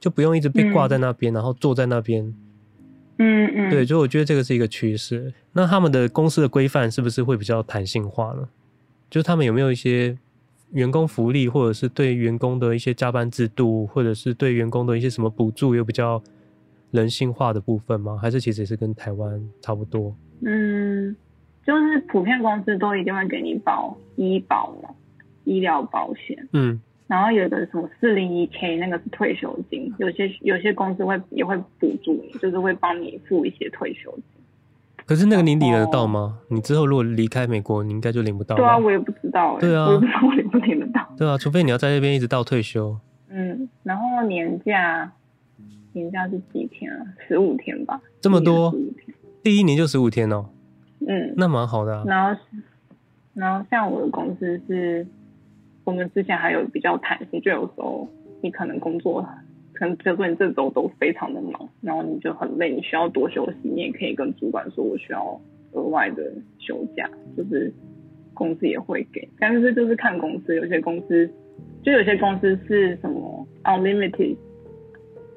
[0.00, 2.34] 就不用一直被挂在那边，嗯、然后坐在那边。
[3.18, 3.68] 嗯嗯。
[3.68, 5.34] 对，所以我觉得这个是一个趋势。
[5.52, 8.48] 那他们的公司的规范是不是会比较弹性化呢？
[9.10, 10.16] 就是他们有没有一些
[10.70, 16.22] 员工福利，或者是对员工的一些加班制度，或者是对员工的一些什么补助，有比较
[16.90, 18.16] 人性化的部分吗？
[18.16, 20.16] 还是其实也是跟台湾差不多？
[20.42, 21.16] 嗯，
[21.66, 24.90] 就是普遍公司都一定会给你保医保嘛，
[25.44, 26.48] 医疗保险。
[26.52, 34.22] 嗯，然后有一个什么四零一 K，那个是退休金，有些有些公司会也会补助你，就是会帮你付一些退休金。
[35.06, 36.38] 可是那个你领得到吗？
[36.48, 38.56] 你之后如果离开美国，你应该就领不到。
[38.56, 39.60] 对啊，我也不知道欸。
[39.60, 41.14] 对啊，我也不知道我领不领得到。
[41.16, 42.96] 对啊，除非你要在那边一直到退休。
[43.30, 45.10] 嗯，然后年假，
[45.94, 47.06] 年假是几天啊？
[47.26, 47.98] 十五天吧。
[48.20, 48.74] 这么多。
[49.42, 50.46] 第一年就十五天哦，
[51.06, 52.04] 嗯，那蛮好的啊。
[52.06, 52.40] 然后，
[53.34, 55.06] 然后像我的公司是，
[55.84, 58.08] 我们之前还有比较弹性，就有时候
[58.42, 59.26] 你可能工作，
[59.72, 65.40] 可能比如说你这周都非常的忙，然后你就很累，你需要多休息，你也可以跟主管说，我需要
[65.72, 67.72] 额外的休假，就是
[68.34, 69.28] 公司也会给。
[69.38, 71.30] 但是这就是看公司，有些公司
[71.82, 74.36] 就有些公司是什么 unlimited。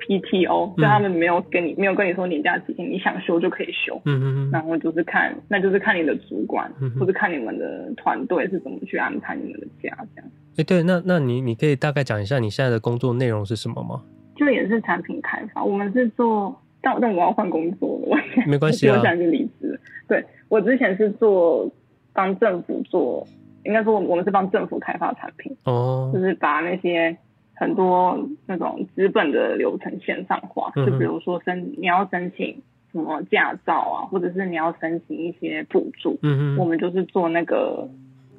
[0.01, 3.95] PTO，就他们没有跟你、嗯、没有跟你说年假几天，你想休就可以休。
[4.05, 4.51] 嗯嗯嗯。
[4.51, 10.31] 然后就是看，那就是看你的主管，嗯、或者看你们的团队是怎么去安排你们的假这样。
[10.51, 14.01] 哎、欸，对，那那你你可以大概讲一下你现在的工作内容是什么吗？
[14.35, 19.79] 就也是产品开发，我们是做，但但我要换工作了，我没关系啊，我现在就离职。
[20.07, 21.71] 对，我之前是做
[22.13, 23.25] 帮政府做，
[23.63, 27.15] 应该说我们是帮政府开发产品哦，就是把那些。
[27.61, 37.87] 很多那种资本的流程线上化，就比如说申你要申请什么驾照啊，或者是你要申请一些补助，嗯嗯，我们就是做那个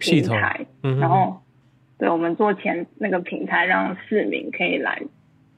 [0.00, 1.40] 平台，嗯，然后
[1.98, 5.00] 对，我们做前那个平台，让市民可以来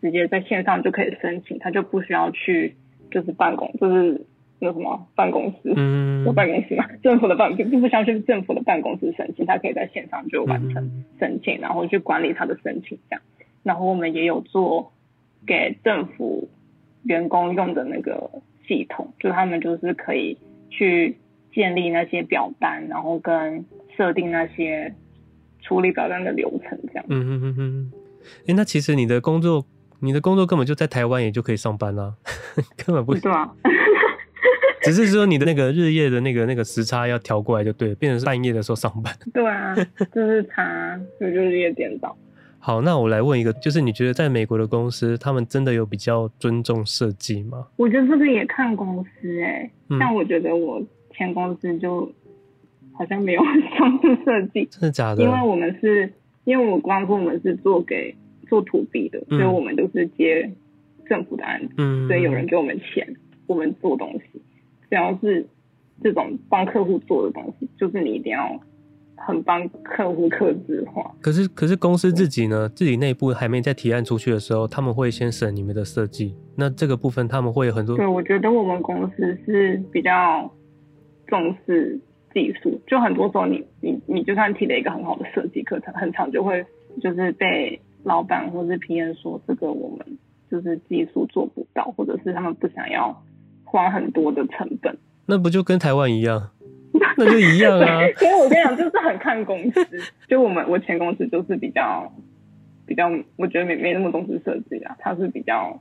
[0.03, 2.77] 直接在线上就可以申请，他就不需要去
[3.11, 4.27] 就是办公，就是
[4.59, 13.23] 有什么办公室，嗯，有办公室嘛，政府的办并不需要去政府的办公室申请，他可以在线上就完成申请，然后去管理他的申请这样。
[13.65, 14.93] 然后我们也有做
[15.45, 16.49] 给政府
[17.03, 18.31] 员工用的那个
[18.69, 20.39] 系统，就他们就是可以
[20.71, 21.19] 去
[21.53, 23.65] 建立那些表单，然后跟
[23.97, 24.95] 设定那些
[25.61, 27.05] 处理表单的流程，这样。
[27.09, 27.93] 嗯嗯嗯嗯。
[28.47, 29.67] 哎，那其实你的工作，
[30.01, 32.15] 你的工作根本就在台湾，也就可以上班啦，
[32.77, 33.35] 根本不需要。
[33.35, 33.55] 啊、
[34.83, 39.15] 只是说你的那个日夜的那个那个时差要调过来就对了，变成是半夜的时候上班。
[39.33, 39.75] 对啊，
[40.13, 42.17] 就是差，就日夜颠倒。
[42.67, 47.67] 好，那我来问一个，就是你觉得在美国的公司，他们真的有比较尊重设计吗？
[47.77, 52.11] 我觉得这个也看公司哎、欸，嗯、像我觉得我前公司就
[52.95, 55.23] 好像没有很 重视设计，真的假的？
[55.23, 56.11] 因为我们是
[56.45, 58.17] 因为我光说我们是做给
[58.49, 60.51] 做 to B 的，嗯、所以我们都是接
[61.07, 63.15] 政府的案子，嗯，所以有人给我们钱，
[63.47, 64.41] 我们做东西，
[64.89, 65.47] 只要是
[66.03, 68.59] 这种帮客户做的东西，就是你一定要
[69.17, 71.15] 很帮客户客制化。
[71.21, 77.97] 可是可是公司自己呢，自己内部还没在提案出去的时候，他们会先审你们的设计，那这个部分他们会有很多。
[77.97, 80.51] 对，我觉得我们公司是比较
[81.27, 82.01] 重视。
[82.35, 86.67] 技术就很多时候你，你你你就算提了一个很好的设计课程，很长就会
[87.01, 90.19] 就是被老板或是 PM 说这个我们
[90.51, 93.23] 就是技术做不到，或者是他们不想要
[93.63, 94.99] 花很多的成本。
[95.27, 96.51] 那不就跟台湾一样？
[97.19, 98.01] 那就一样啊。
[98.17, 99.87] 所以我跟你讲，就是很看公司。
[100.29, 102.13] 就我们我前公司就是比较
[102.87, 105.81] 比较，我觉得没没那么重视设计啊，他是比较。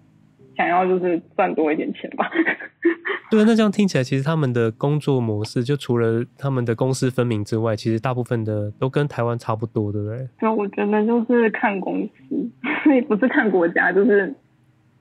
[0.56, 2.30] 想要就是赚多一点钱吧。
[3.32, 10.30] 对，那这样听起来，其实他们的工作模式，就除了他们的公私分明之外，其实大部分的都跟台湾差不多，对不对？
[10.40, 12.52] 对，我觉得就是看公司，
[12.84, 14.32] 所 以不是看国家，就是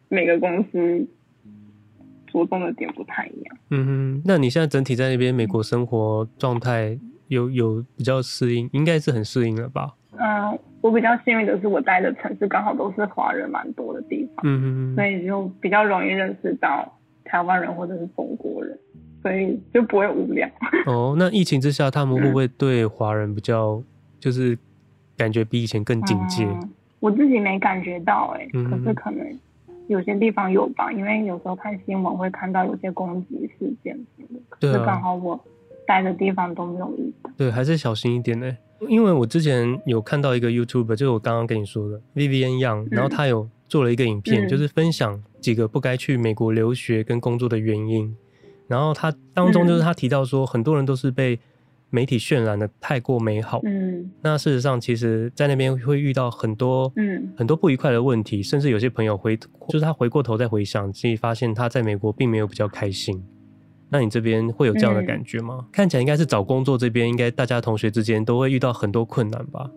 [0.09, 1.07] 每个公司
[2.33, 3.57] 着重的点不太一样。
[3.71, 9.93] 嗯哼，那你现在整体在那边美国生活状态有有比较适应，应该是很适应了吧？
[10.13, 10.59] 嗯。
[10.83, 16.93] 我比较幸运的是，我待的城市刚好都是华人蛮多的地方，嗯哼，所以就比较容易认识到
[17.25, 18.77] 台湾人或者是中国人，
[19.23, 20.49] 所以就不会无聊。
[20.87, 23.81] 哦，那疫情之下，他们会不会对华人比较
[24.19, 24.59] 就是
[25.17, 26.45] 感觉比以前更警戒？
[26.47, 29.25] 嗯，我自己没感觉到，哎，可是可能
[29.89, 35.39] 有些地方有吧，因为有时候看新闻会看到有些攻击事件什么的，可是刚好我
[35.87, 37.31] 待的地方都没有遇到。
[37.37, 38.57] 对，还是小心一点呢。
[38.89, 48.17] 因为我之前有看到一个 YouTuber，就是我刚刚跟你说的 Vivian Young，然后他有做了一个影片，嗯、就是分享几个不该去美国留学跟工作的原因。
[48.67, 51.39] 然后他当中就是他提到说，很多人都是被
[51.93, 53.61] 媒体渲染的太过美好。
[53.65, 59.37] 嗯，那事实上，其实在那边会遇到很多嗯很多不愉快的问题，甚至有些朋友回
[59.69, 63.23] 就是他回过头再回想，自己发现他在美国并没有比较开心。
[63.91, 65.59] 那你这边会有这样的感觉吗？
[65.61, 69.71] 嗯、看起来应该是找工作这边，应该大家同学之间都会遇到很多困难吧？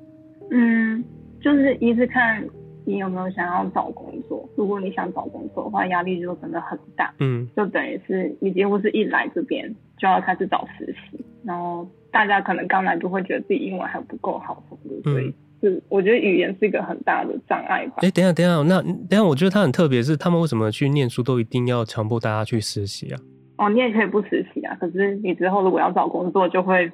[0.51, 1.03] 嗯，
[1.41, 2.47] 就是一是看
[2.85, 4.47] 你有没有想要找工作。
[4.55, 7.13] 如果你想找工作的话，压力就真的很大。
[7.19, 14.63] 嗯，就等于是你几乎是一来这边就要开始找实习，然后大家可能刚来都会觉得自己英文还不够好
[15.03, 17.95] 所以就我觉得语言是一个很大的障碍吧。
[17.97, 23.19] 哎、欸，等一下等一下，那等一下，我觉得他很特别，是他们为什么去念书都一定要强迫大家去实习啊？
[23.57, 26.89] 哦，你也可以不实习啊，可是你之后如果要找工作就会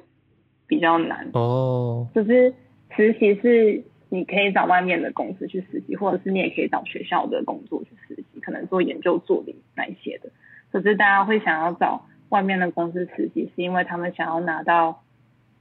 [0.66, 2.08] 比较难哦。
[2.12, 2.52] 就是
[2.96, 10.30] 实习是你可以找外面的公司去实习，或者是你也可以找学校的工作去实习，可能做研究助理那一些的。
[10.72, 15.02] 可是大家会想要找外面的公司实习，是因为他们想要拿到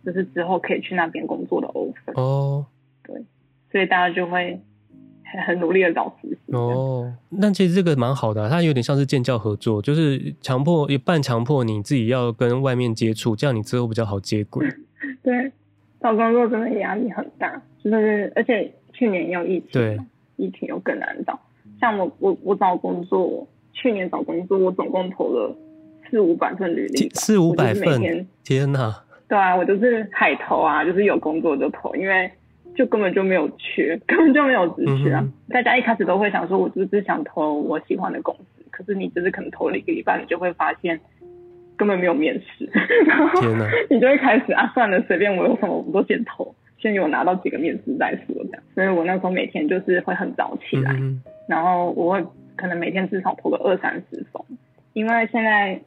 [0.05, 2.65] 就是之后可以去那边工作的 offer 哦。
[3.03, 3.15] 对，
[3.71, 4.59] 所以大家就会。
[5.47, 14.67] 很努力的找实习哦，那其实这个蛮好的，啊，它有点像是建教合作，就是强迫也半强迫你自己要跟外面接触，这样你之后比较好接轨。
[15.23, 15.49] 对，
[16.01, 19.97] 找工作真的压力很大，就是而且去年也有疫情，对，
[20.35, 21.39] 疫情又更难找。
[21.79, 25.55] 像我我我找工作，去年找工作我总共投了
[26.09, 29.05] 四五百份履历，四五百份，天哪！
[29.31, 32.29] 对啊，我就是海投啊，就是有工作就投，因为。
[32.73, 35.19] 就根本就没有缺， 根本就没有职缺啊！
[35.21, 40.97] 嗯、大家一开始都会想说，我就是想投我喜欢的公司，可是你只是可能投了一个礼拜，你就会发现
[41.75, 42.65] 根本没有面试，
[43.41, 43.67] 天哪！
[43.89, 48.63] 你就会开始啊，算了，随便我有什么我都先投，先有拿到几个面试再说这样。
[48.73, 54.41] 所以我那时候每天就是会很早起来，嗯、然后我会可能每天至少投个二三十封，
[54.93, 55.77] 因为现在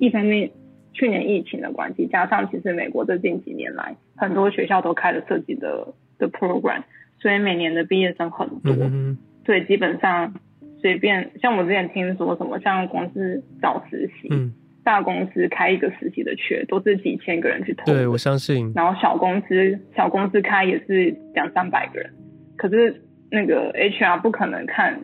[0.00, 0.50] 一方面
[0.94, 5.94] 去年疫情的关系，加上其实美国最近几年来很多学校都开了设计的。
[6.16, 6.84] 的 program，
[7.18, 10.32] 所以每年的毕业生很多，嗯、哼所以基本上
[10.80, 14.52] 随便像我之前听说什么，像公司找实习，嗯、
[14.84, 18.72] 大公司开一个实习的缺都是几千个人去投，对，我相信。
[18.76, 22.08] 然后小公司小公司开也是两三百个人，
[22.56, 24.96] 可是那个 HR 不可能看。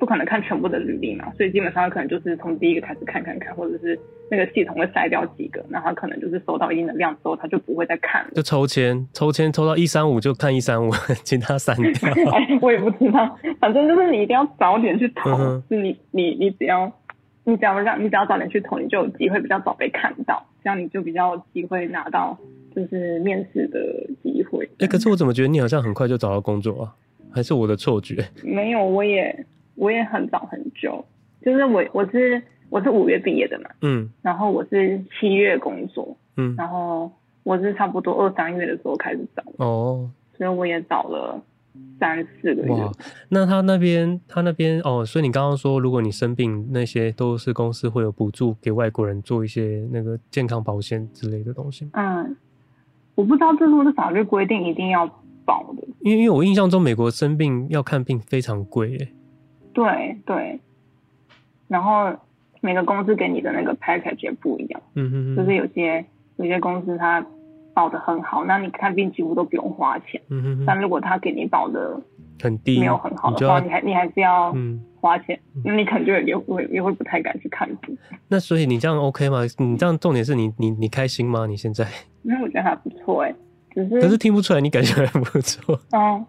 [0.00, 3.98] 不可能看全部的履历嘛，所以基本上可能就是从第一个开始看看看，或者是
[4.30, 8.30] 那个系统会筛掉几个，然后他可能就是收到一定的量之后，他就不会再看了。
[8.34, 10.90] 就抽签，抽签抽到一三五就看一三五，
[11.24, 12.10] 其他删掉。
[12.32, 16.92] 哎，我也不知道，反正就是你一定要早点去投，嗯、是你你你只要
[17.44, 22.36] 你只要让你只要早点去投，你就有机会比较早被看到，这样你就比较有机会拿到
[22.74, 23.78] 就是面试的
[24.22, 24.64] 机会。
[24.78, 26.94] 哎、欸，可是我怎么觉得你好像很快就找到工作啊？
[27.30, 28.24] 还是我的错觉？
[28.42, 29.46] 没有，我也。
[29.80, 31.04] 我也很早很久，
[31.40, 37.10] 就是我我是我是五月毕业的嘛，嗯，然后我是七月工作，嗯，然后
[37.42, 41.40] 我是差不多二三月的时候开始找，哦，所以我也找了
[41.98, 42.70] 三四个月。
[42.70, 42.92] 哇，
[43.28, 51.88] 那他那边他那边哦，所以你刚刚说，如果你生病，那些都是公司会有补助给外国人做一些那个健康保险之类的东西。
[51.94, 52.36] 嗯，
[53.14, 55.06] 我不知道这是不是法律规定一定要
[55.44, 59.08] 保的，因为因为我印象中美国生病要看病非常贵耶。
[59.72, 60.60] 对对，
[61.68, 62.12] 然后
[62.60, 66.04] 每个公司给你的那个 package 也不一样，嗯哼哼，就是有些
[66.36, 67.24] 有些公司它
[67.74, 72.00] 保的很好，那你看病几乎都不用花钱，嗯哼哼，但如果他给你保的
[72.42, 74.54] 很低，没有很好的话，你，你还你还是要
[75.00, 77.96] 花钱，那、嗯、你可能就也会也会不太敢去看病。
[78.28, 79.42] 那所以你这样 OK 吗？
[79.58, 81.46] 你这样重点是你你你开心吗？
[81.46, 81.86] 你现在？
[82.22, 83.34] 那我觉得还不错哎，
[83.72, 86.24] 只是可是听不出来你感觉还不错哦。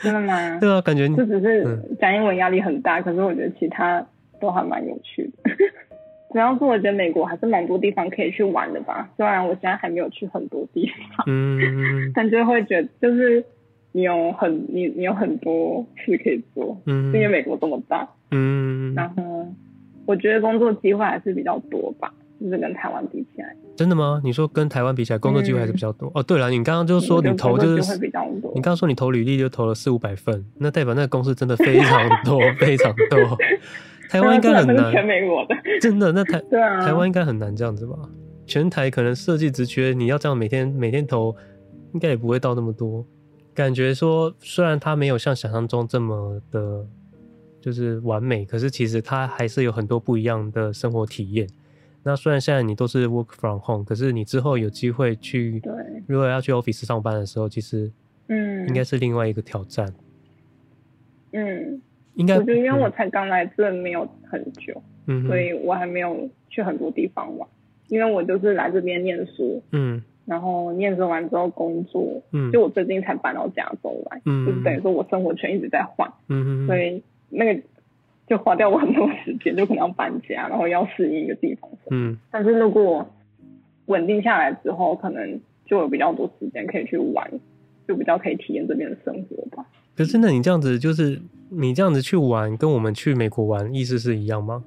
[0.00, 0.58] 真的吗？
[0.58, 4.04] 对啊，感觉就只是讲英文压力很大，嗯，可是我觉得其他
[4.42, 5.50] 都还蛮有趣的。
[6.32, 11.60] 主要是我觉得美国还是蛮多地方可以去玩的吧，虽然我现在还没有去很多地方，嗯，
[12.14, 13.44] 但就会觉得就是
[13.92, 19.46] 你有很你你有很多事可以做，嗯，因为美国这么大，嗯，然后
[20.04, 22.12] 我觉得工作机会还是比较多吧。
[22.40, 24.20] 就是跟台湾比起来，真的吗？
[24.24, 26.22] 你说跟台湾比起来，工作机会还是比较多、嗯、哦。
[26.24, 33.38] 对了，你刚刚就说你投就是比较多，你刚刚说你投履历就投了四五百份，那代表那个公司真的非常多， 非常多。
[34.12, 36.38] 台湾应该很难，全美国的，真的那台
[36.84, 37.96] 台湾应该很难这样子吧？
[38.44, 41.34] 全台可能设计职缺，你要这样每天每天投，
[41.94, 43.06] 应该也不会到那么多。
[43.54, 46.86] 感觉说，虽然它没有像想象中这么的，
[47.58, 51.48] 就是完美，可是其实它还是有很多不一样的生活体验。
[52.02, 55.72] 那虽然现在你都是 work from home，可是你之后有机会去，对，
[56.06, 57.90] 如果要去 office 上班的时候，其实，
[58.28, 59.94] 嗯，应该是另外一个挑战。
[61.32, 61.80] 嗯，
[62.14, 67.48] 应该，我觉得因为我才刚来这没有很久，嗯，所以我还没有去很多地方玩，
[67.88, 77.62] 因为我就是来这边念书，嗯，然后念书完之后工作，嗯，就我最近才搬到加州来，嗯，就是等于说我生活圈一直在换，嗯，所以那个。
[78.28, 81.68] 就花掉我很多时间，就可能要搬家，然后要适应一个地方。
[81.90, 83.06] 嗯，但是如果
[83.86, 87.28] 稳定下来之后，可能就有比较多时间可以去玩，
[87.86, 89.66] 就比较可以体验这边的生活吧。
[89.96, 91.20] 可是，那你这样子，就是
[91.50, 94.64] 你这样子去玩，跟我们去美国玩意思是一样吗？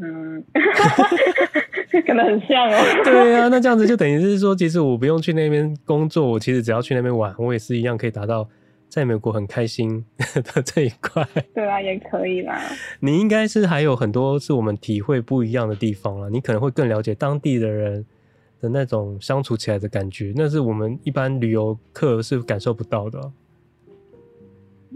[0.00, 0.44] 嗯，
[2.06, 3.02] 可能很像哦。
[3.04, 8.48] 对啊，那这样子就等于是说，其实我不用去那边工作，我其实只要去那边玩，我也是一样可以达到。
[8.88, 10.04] 在美国很开心
[10.52, 12.60] 的这一块，对啊，也可以啦。
[13.00, 18.04] 你应该是还有很多是我们体会不一样的地方了，你可能会更了解当地的人
[18.62, 23.32] 的那种相处起来的感觉，那是我们一般旅游客是感受不到的。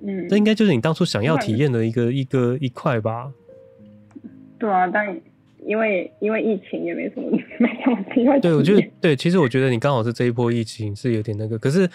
[0.03, 3.31] 嗯，这应该就是你当初想要体验的一个一个一块吧？
[4.59, 5.21] 对啊，但
[5.67, 8.41] 因为因为疫情也没什么 没什么机会。
[8.41, 11.87] 对，我觉得对，其实我觉得你刚好是这一波疫情是有点那个，可是。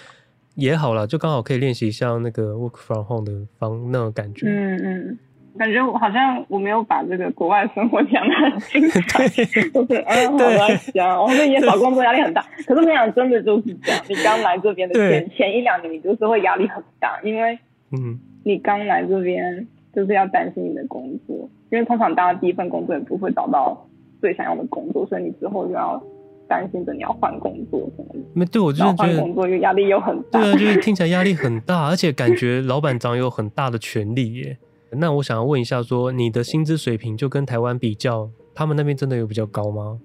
[0.55, 4.47] 也好了，就刚好可以练习像那个 work from home 的方那种感觉。
[4.49, 5.19] 嗯嗯，
[5.57, 12.45] 感觉我好像我没有把这个国外生活讲的很精彩，就是嗯，好在想，我们也找工作压力很大。
[12.65, 17.57] 可是我想真的就是这样，你刚来这边的前前一两年，你就是会压力很大，因为
[17.91, 23.87] 嗯，你刚来这边就是要担心你的工作，因为通常大家第一份工作也不会找到
[24.19, 26.01] 最想要的工作，所以你之后就要。
[26.47, 34.57] 担心着你要换工作什么的，没对我就是觉得工作又压力又很大，对啊，就是听起来压力很大，而且感觉老板长有很大的权力耶。
[34.91, 39.99] 那我想要问一下，说你的薪资水平就跟台湾比较，他们那边真的有比较高吗？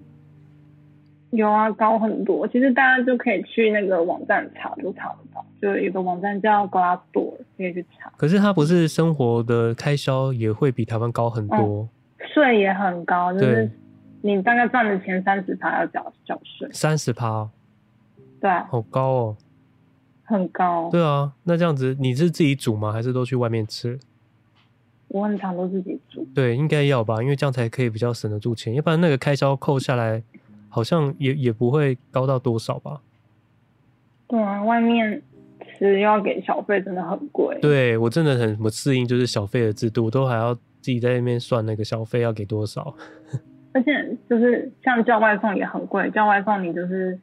[1.31, 2.47] 有啊，高很多。
[2.47, 5.45] 其实大家就可以去那个网站查，就查得到。
[5.61, 8.11] 就有一个网站叫 Glassdoor，可以去查。
[8.17, 11.89] 可是它不是生活的开销也会比台湾高很多？
[12.33, 13.69] 税、嗯、也很高，就是。
[14.21, 17.47] 你大概赚的钱三十趴要缴缴税，三十趴，
[18.41, 19.37] 对，好高哦，
[20.23, 20.89] 很高。
[20.89, 22.91] 对啊，那这样子你是自己煮吗？
[22.91, 23.97] 还是都去外面吃？
[25.09, 26.27] 我很常都自己煮。
[26.35, 30.21] 对，应该要吧，因为这样才可以比较省得住钱，要不然那个开销扣下来，
[30.69, 33.01] 好像也也不会高到多少吧。
[34.27, 35.21] 对啊，外面
[35.77, 37.57] 吃要给小费，真的很贵。
[37.61, 42.93] 对，我真的很不适应，就是小费的制度，都还要自己在那边算那个小费要给多少。
[43.73, 47.17] 而且就是像叫外送也很贵，叫外送你就是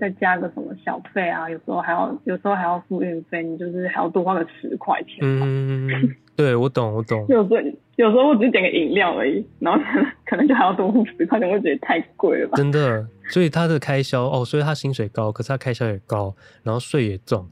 [0.00, 5.18] 再加个什么小费啊，有时候还要有时候还要付运费，你就是还要多花个十块钱。
[5.20, 5.88] 嗯，
[6.36, 7.24] 对，我懂，我懂。
[7.28, 7.56] 有时候
[7.96, 12.56] 有时候我只是点个饮料而已，然后可 能可能就还要多付十块钱，我觉得太贵了吧。
[12.56, 17.46] 真的，所以他的开销哦，所以他薪水高，可是他开销也高，然后税也重，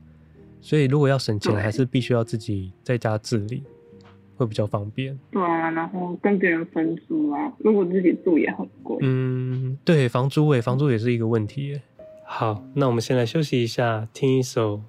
[0.61, 3.63] 所以如果要省钱，还是必须要自己在家自理。
[4.37, 8.97] 会比较方便，对啊，然后跟别人分租啊，如果自己住也很贵。
[9.03, 11.79] 嗯，对，房租诶，房租也是一个问题。
[12.25, 14.81] 好，那我们先来休息一下，听一首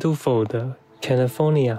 [0.00, 1.78] To fold 的 California。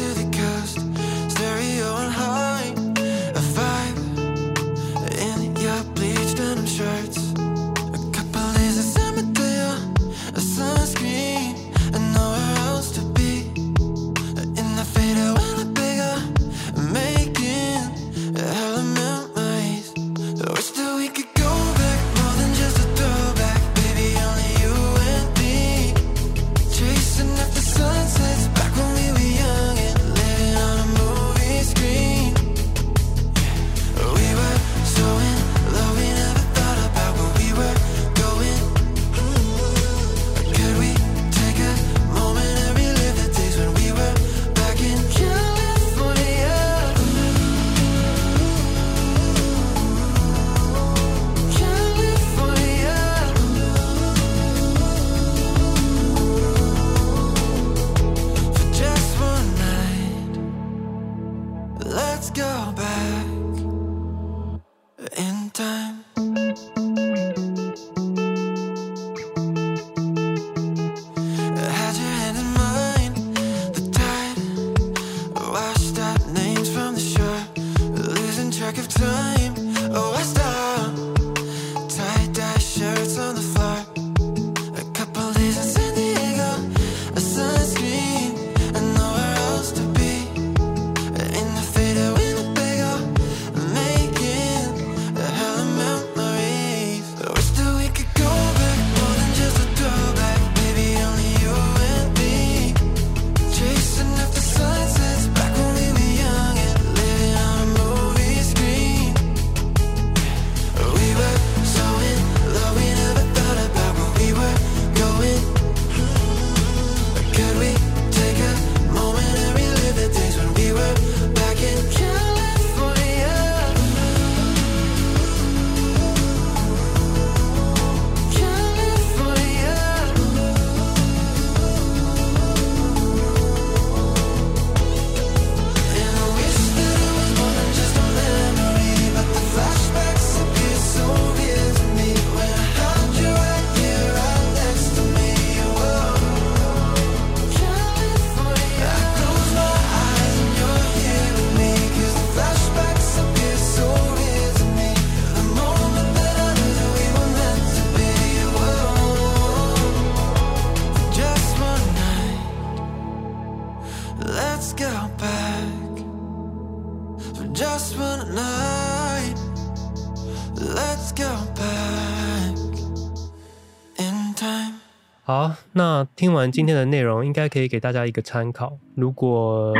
[175.31, 178.77] 好，那听完今天的内容，应该可以给大家一个参考。
[178.95, 179.73] 如果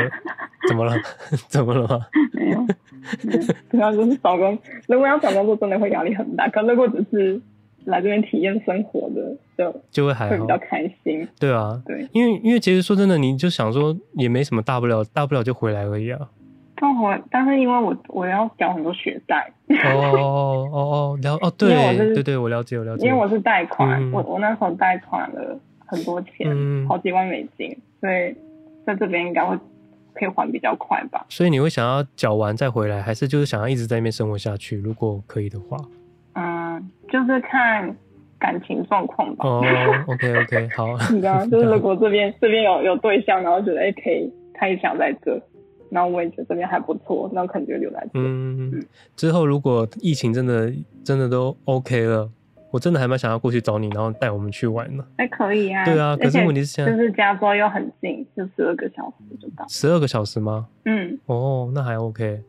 [0.69, 0.95] 怎么了？
[1.49, 1.99] 怎么了吗？
[2.31, 2.65] 没有，
[3.69, 4.57] 主要就是找工。
[4.87, 6.47] 如果要找工作，真的会压力很大。
[6.47, 7.41] 可如果只是
[7.83, 11.27] 来这边体验生活的，就就会还比较开心。
[11.37, 16.29] 对啊，对，因为因为其实说真的，你就想说也没什么大不了，大不了就回来而已啊。
[16.81, 19.51] 但回，但是因为我我要缴很多学贷。
[19.85, 23.05] 哦哦哦哦，了哦， 对对对，我了解我了解。
[23.05, 25.55] 因为我是贷款，嗯、我我那时候贷款了
[25.85, 28.35] 很多钱，嗯、好几万美金，所以
[28.83, 29.55] 在这边应该会
[30.15, 31.23] 可以还比较快吧。
[31.29, 34.75] 所以你会想要缴完再回来，还是就是想要一直在那边生活下去？
[34.77, 35.77] 如果可以的话，
[36.33, 37.95] 嗯，就是看
[38.39, 39.47] 感情状况吧。
[39.47, 39.63] 哦
[40.07, 40.87] ，OK OK，好。
[41.13, 45.39] 你知道，就是如果 这边这边有有对象，然后觉得哎可以，他也想在这。
[45.91, 48.19] 然后我也觉得这边还不错，那可能就留在这。
[48.19, 48.83] 嗯，嗯
[49.15, 50.73] 之后如果疫情真的
[51.03, 52.31] 真的都 OK 了，
[52.71, 55.05] 我真的还蛮想要过去找你，然后带我们去玩的。
[55.17, 55.83] 还可以啊。
[55.83, 59.65] 对啊，可是问题是现在就是加州又很近，就十二个小时就到。
[59.67, 60.67] 十二个小时吗？
[60.85, 61.19] 嗯。
[61.25, 62.41] 哦，那还 OK。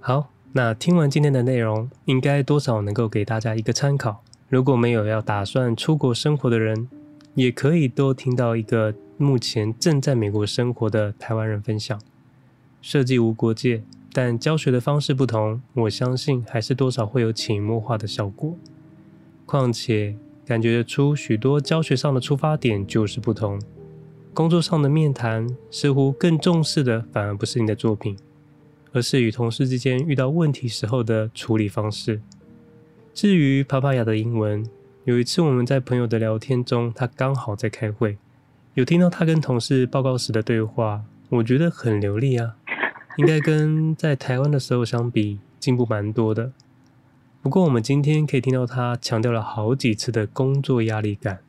[0.00, 4.22] 好，那听完今天的内容，应该多少能够给大家一个参考。
[4.48, 6.88] 如果没有要打算出国生活的人，
[7.34, 12.00] 也可以多听到一个目前正在美国生活的台湾人分享。
[12.88, 13.82] 设计无国界，
[14.12, 18.56] 但教学的方式不同，我相信还是多少会有潜移默化的效果。
[19.44, 20.14] 况且，
[20.44, 23.60] 感觉出许多教学上的出发点就是不同。
[24.32, 28.16] 工作上的面谈，似乎更重视的反而不是你的作品，
[28.92, 32.22] 而是与同事之间遇到问题时候的处理方式。
[33.12, 34.64] 至于帕帕亚的英文，
[35.02, 38.16] 有一次我们在朋友的聊天中，他刚好在开会，
[38.74, 42.54] 有听到他跟同事报告时的对话，我觉得很流利啊，
[43.16, 46.52] 应该跟在台湾的时候相比进步蛮多的。
[47.42, 51.40] 不过我们今天可以听到他强调了好几次的工作压力感，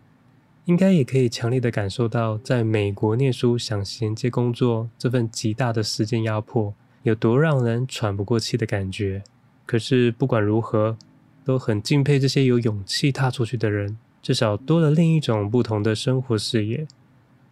[0.66, 9.24] 应该也可以强烈的感受到在美国念书想衔接工作这份极大的时间压迫有多让人喘不过气的感觉。
[9.66, 10.98] 可是不管如何，
[11.44, 16.88] 都很敬佩这些有勇气踏出去的人，至少多了另一种不同的生活视野。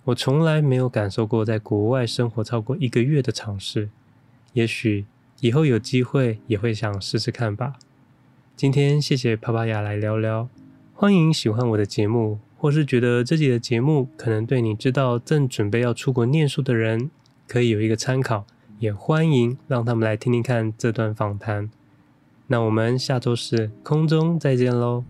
[0.06, 3.90] 我从来没有感受过在国外生活超过一个月的尝试，
[4.56, 5.06] 也许
[5.42, 7.74] 以后有机会也会想试试看吧。
[8.56, 10.48] 今天谢谢帕帕亚来聊聊，
[10.94, 17.12] 欢迎喜欢我的节目，或是觉得这集的节目可能对你知道正准备要出国念书的人
[17.50, 18.48] 可以有一个参考，
[18.80, 21.70] 也欢迎让他们来听听看这段访谈。
[22.48, 25.04] 那我们下周四空中再见喽。